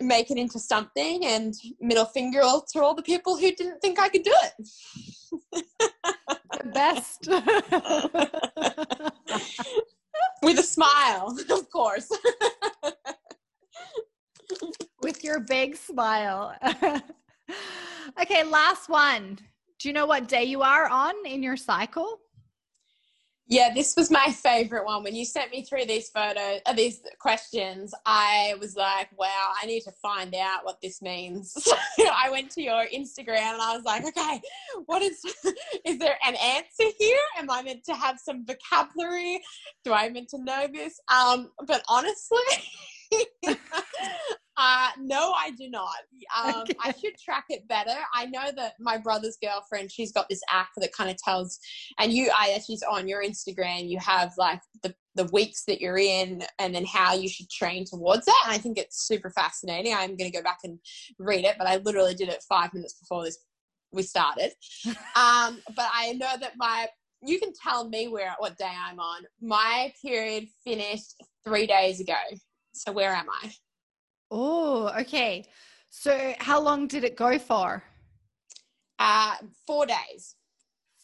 [0.00, 2.40] make it into something and middle finger
[2.72, 5.64] to all the people who didn't think i could do it
[6.58, 7.28] the best
[10.42, 12.10] with a smile, of course.
[15.02, 16.54] with your big smile.
[18.20, 19.38] okay, last one.
[19.78, 22.20] Do you know what day you are on in your cycle?
[23.50, 25.02] Yeah, this was my favorite one.
[25.02, 29.64] When you sent me through these photos, uh, these questions, I was like, wow, I
[29.64, 31.54] need to find out what this means.
[31.98, 34.40] I went to your Instagram and I was like, okay,
[34.86, 35.18] what is,
[35.86, 37.18] is there an answer here?
[37.38, 39.40] Am I meant to have some vocabulary?
[39.82, 41.00] Do I meant to know this?
[41.10, 42.38] Um, but honestly,
[44.58, 45.94] uh, no, I do not.
[46.36, 46.74] Um, okay.
[46.82, 47.94] I should track it better.
[48.12, 51.60] I know that my brother's girlfriend, she's got this app that kind of tells,
[51.98, 53.88] and you, I she's on your Instagram.
[53.88, 57.84] You have like the the weeks that you're in, and then how you should train
[57.84, 58.34] towards it.
[58.44, 59.94] And I think it's super fascinating.
[59.94, 60.80] I'm going to go back and
[61.18, 63.38] read it, but I literally did it five minutes before this
[63.92, 64.50] we started.
[64.86, 66.88] um, but I know that my
[67.22, 69.22] you can tell me where what day I'm on.
[69.40, 72.14] My period finished three days ago.
[72.72, 73.52] So where am I?
[74.30, 75.44] Oh, okay.
[75.90, 77.82] So how long did it go for?
[78.98, 80.36] Uh, four days.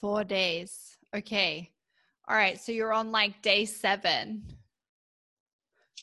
[0.01, 0.97] Four days.
[1.16, 1.70] Okay.
[2.29, 2.61] All right.
[2.61, 4.43] So you're on like day seven,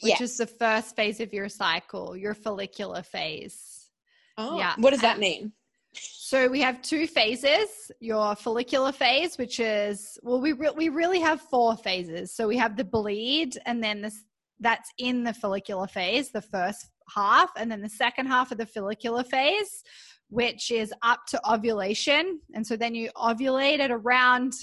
[0.01, 0.21] which yes.
[0.21, 3.89] is the first phase of your cycle, your follicular phase.
[4.37, 4.73] Oh, yeah.
[4.77, 5.51] What does that mean?
[5.93, 7.91] So we have two phases.
[7.99, 12.33] Your follicular phase, which is well, we re- we really have four phases.
[12.33, 14.23] So we have the bleed, and then this
[14.61, 18.65] that's in the follicular phase, the first half, and then the second half of the
[18.65, 19.83] follicular phase,
[20.29, 22.39] which is up to ovulation.
[22.53, 24.53] And so then you ovulate at around,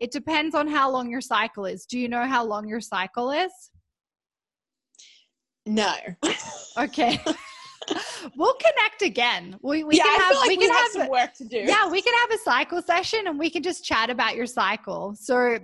[0.00, 1.84] it depends on how long your cycle is.
[1.84, 3.52] Do you know how long your cycle is?
[5.66, 5.92] No.
[6.78, 7.20] okay.
[8.36, 9.56] we'll connect again.
[9.62, 11.58] We, we yeah, can have like we, we can have, have some work to do.
[11.58, 15.14] Yeah, we can have a cycle session and we can just chat about your cycle.
[15.14, 15.58] So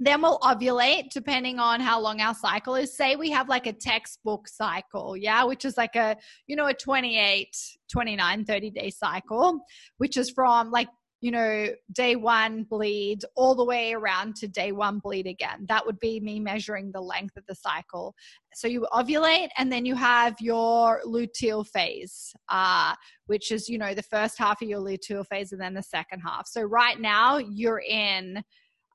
[0.00, 2.96] then we'll ovulate depending on how long our cycle is.
[2.96, 6.74] Say we have like a textbook cycle, yeah, which is like a, you know, a
[6.74, 7.54] 28,
[7.92, 9.60] 29, 30 day cycle,
[9.98, 10.88] which is from like,
[11.20, 15.66] you know, day one bleed all the way around to day one bleed again.
[15.68, 18.14] That would be me measuring the length of the cycle.
[18.54, 22.94] So you ovulate and then you have your luteal phase, uh,
[23.26, 26.20] which is, you know, the first half of your luteal phase and then the second
[26.20, 26.46] half.
[26.46, 28.42] So right now you're in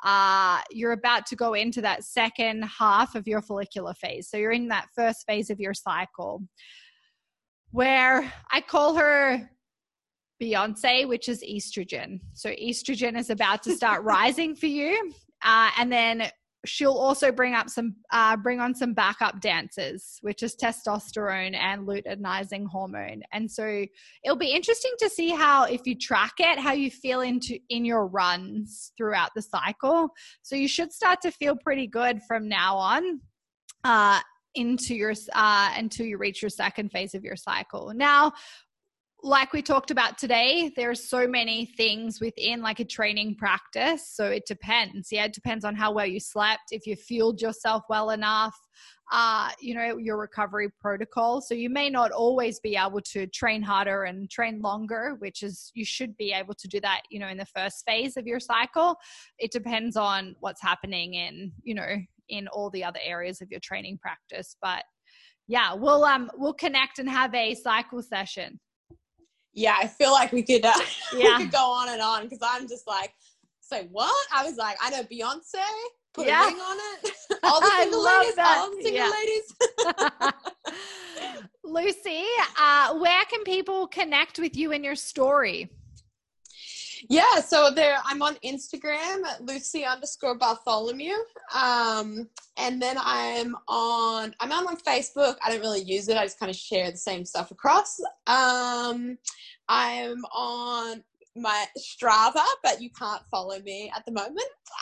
[0.05, 4.29] uh, you're about to go into that second half of your follicular phase.
[4.29, 6.43] So you're in that first phase of your cycle
[7.71, 9.49] where I call her
[10.41, 12.19] Beyonce, which is estrogen.
[12.33, 15.11] So estrogen is about to start rising for you.
[15.43, 16.29] Uh, and then
[16.65, 21.87] she'll also bring up some uh, bring on some backup dancers which is testosterone and
[21.87, 23.21] luteinizing hormone.
[23.31, 23.85] And so
[24.23, 27.85] it'll be interesting to see how if you track it how you feel into in
[27.85, 30.09] your runs throughout the cycle.
[30.41, 33.21] So you should start to feel pretty good from now on
[33.83, 34.19] uh,
[34.55, 37.93] into your uh, until you reach your second phase of your cycle.
[37.93, 38.33] Now
[39.25, 44.07] like we talked about today, there are so many things within like a training practice.
[44.13, 45.07] So it depends.
[45.11, 48.55] Yeah, it depends on how well you slept, if you fueled yourself well enough,
[49.11, 51.41] uh, you know, your recovery protocol.
[51.41, 55.71] So you may not always be able to train harder and train longer, which is
[55.73, 58.39] you should be able to do that, you know, in the first phase of your
[58.39, 58.95] cycle.
[59.39, 61.95] It depends on what's happening in, you know,
[62.29, 64.55] in all the other areas of your training practice.
[64.61, 64.83] But
[65.47, 68.59] yeah, we'll um we'll connect and have a cycle session
[69.55, 70.73] yeah, I feel like we could uh,
[71.15, 71.37] yeah.
[71.37, 73.13] we could go on and on because I'm just like,
[73.61, 74.13] say what?
[74.33, 75.63] I was like, I know Beyonce
[76.13, 76.43] put yeah.
[76.43, 77.11] a ring on it.
[77.43, 78.57] All the single ladies, that.
[78.57, 79.11] all the single yeah.
[79.11, 79.53] ladies.
[81.63, 82.23] Lucy,
[82.59, 85.69] uh, where can people connect with you and your story?
[87.09, 91.13] Yeah, so there I'm on Instagram Lucy underscore Bartholomew.
[91.53, 92.27] Um,
[92.57, 95.35] and then I'm on I'm on, on Facebook.
[95.45, 96.17] I don't really use it.
[96.17, 97.99] I just kind of share the same stuff across.
[98.27, 99.17] Um,
[99.69, 101.03] I'm on
[101.35, 104.39] my Strava, but you can't follow me at the moment.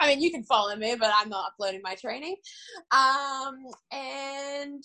[0.00, 2.36] I mean, you can follow me, but I'm not uploading my training.
[2.92, 3.58] Um,
[3.90, 4.82] and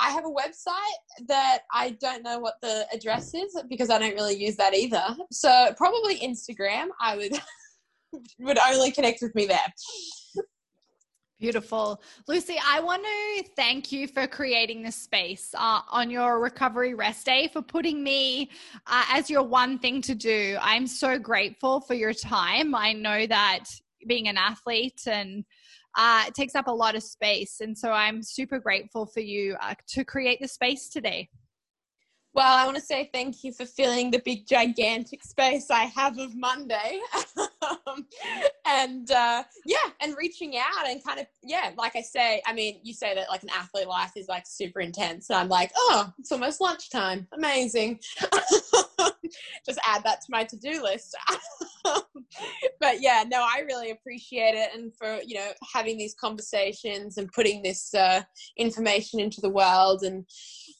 [0.00, 4.14] I have a website that I don't know what the address is because I don't
[4.14, 5.04] really use that either.
[5.30, 6.88] So probably Instagram.
[7.00, 7.32] I would
[8.38, 9.66] would only connect with me there.
[11.40, 12.00] Beautiful.
[12.28, 17.26] Lucy, I want to thank you for creating this space uh, on your recovery rest
[17.26, 18.50] day, for putting me
[18.86, 20.56] uh, as your one thing to do.
[20.60, 22.74] I'm so grateful for your time.
[22.74, 23.64] I know that
[24.06, 25.44] being an athlete and
[25.96, 27.60] uh, it takes up a lot of space.
[27.60, 31.28] And so I'm super grateful for you uh, to create the space today.
[32.34, 36.18] Well, I want to say thank you for filling the big, gigantic space I have
[36.18, 36.98] of Monday.
[37.86, 38.06] um,
[38.66, 42.80] and uh, yeah, and reaching out and kind of, yeah, like I say, I mean,
[42.82, 45.30] you say that like an athlete life is like super intense.
[45.30, 47.28] And I'm like, oh, it's almost lunchtime.
[47.32, 48.00] Amazing.
[49.66, 51.16] Just add that to my to do list.
[52.80, 54.70] but yeah, no, I really appreciate it.
[54.74, 58.22] And for, you know, having these conversations and putting this uh,
[58.56, 60.24] information into the world and,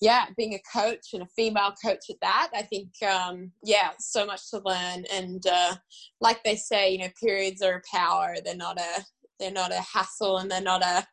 [0.00, 4.26] yeah, being a coach and a female coach at that, I think, um, yeah, so
[4.26, 5.04] much to learn.
[5.12, 5.76] And uh,
[6.20, 8.34] like they say, you know, periods are a power.
[8.44, 9.04] They're not a,
[9.38, 11.06] they're not a hassle, and they're not a,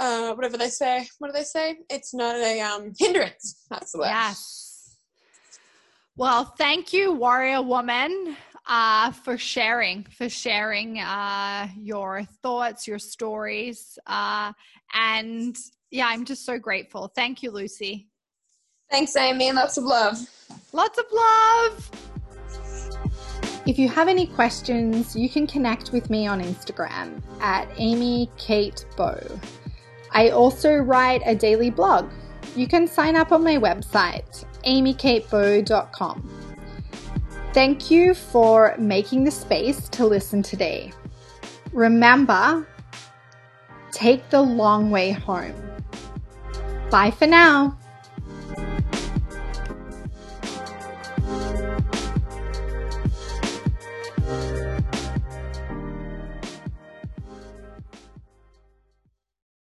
[0.00, 1.06] uh, whatever they say.
[1.18, 1.76] What do they say?
[1.90, 3.62] It's not a um, hindrance.
[3.70, 4.06] That's the word.
[4.08, 4.63] Yes.
[6.16, 8.36] Well, thank you, warrior woman,
[8.68, 14.52] uh, for sharing, for sharing uh, your thoughts, your stories, uh,
[14.94, 15.56] and
[15.90, 17.10] yeah, I'm just so grateful.
[17.16, 18.08] Thank you, Lucy.
[18.92, 19.50] Thanks, Amy.
[19.50, 20.18] Lots of love.
[20.72, 21.90] Lots of love.
[23.66, 28.86] If you have any questions, you can connect with me on Instagram at Amy Kate
[28.96, 29.18] Bow.
[30.12, 32.08] I also write a daily blog.
[32.54, 36.30] You can sign up on my website, amykatebow.com.
[37.52, 40.92] Thank you for making the space to listen today.
[41.72, 42.66] Remember,
[43.92, 45.54] take the long way home.
[46.90, 47.78] Bye for now.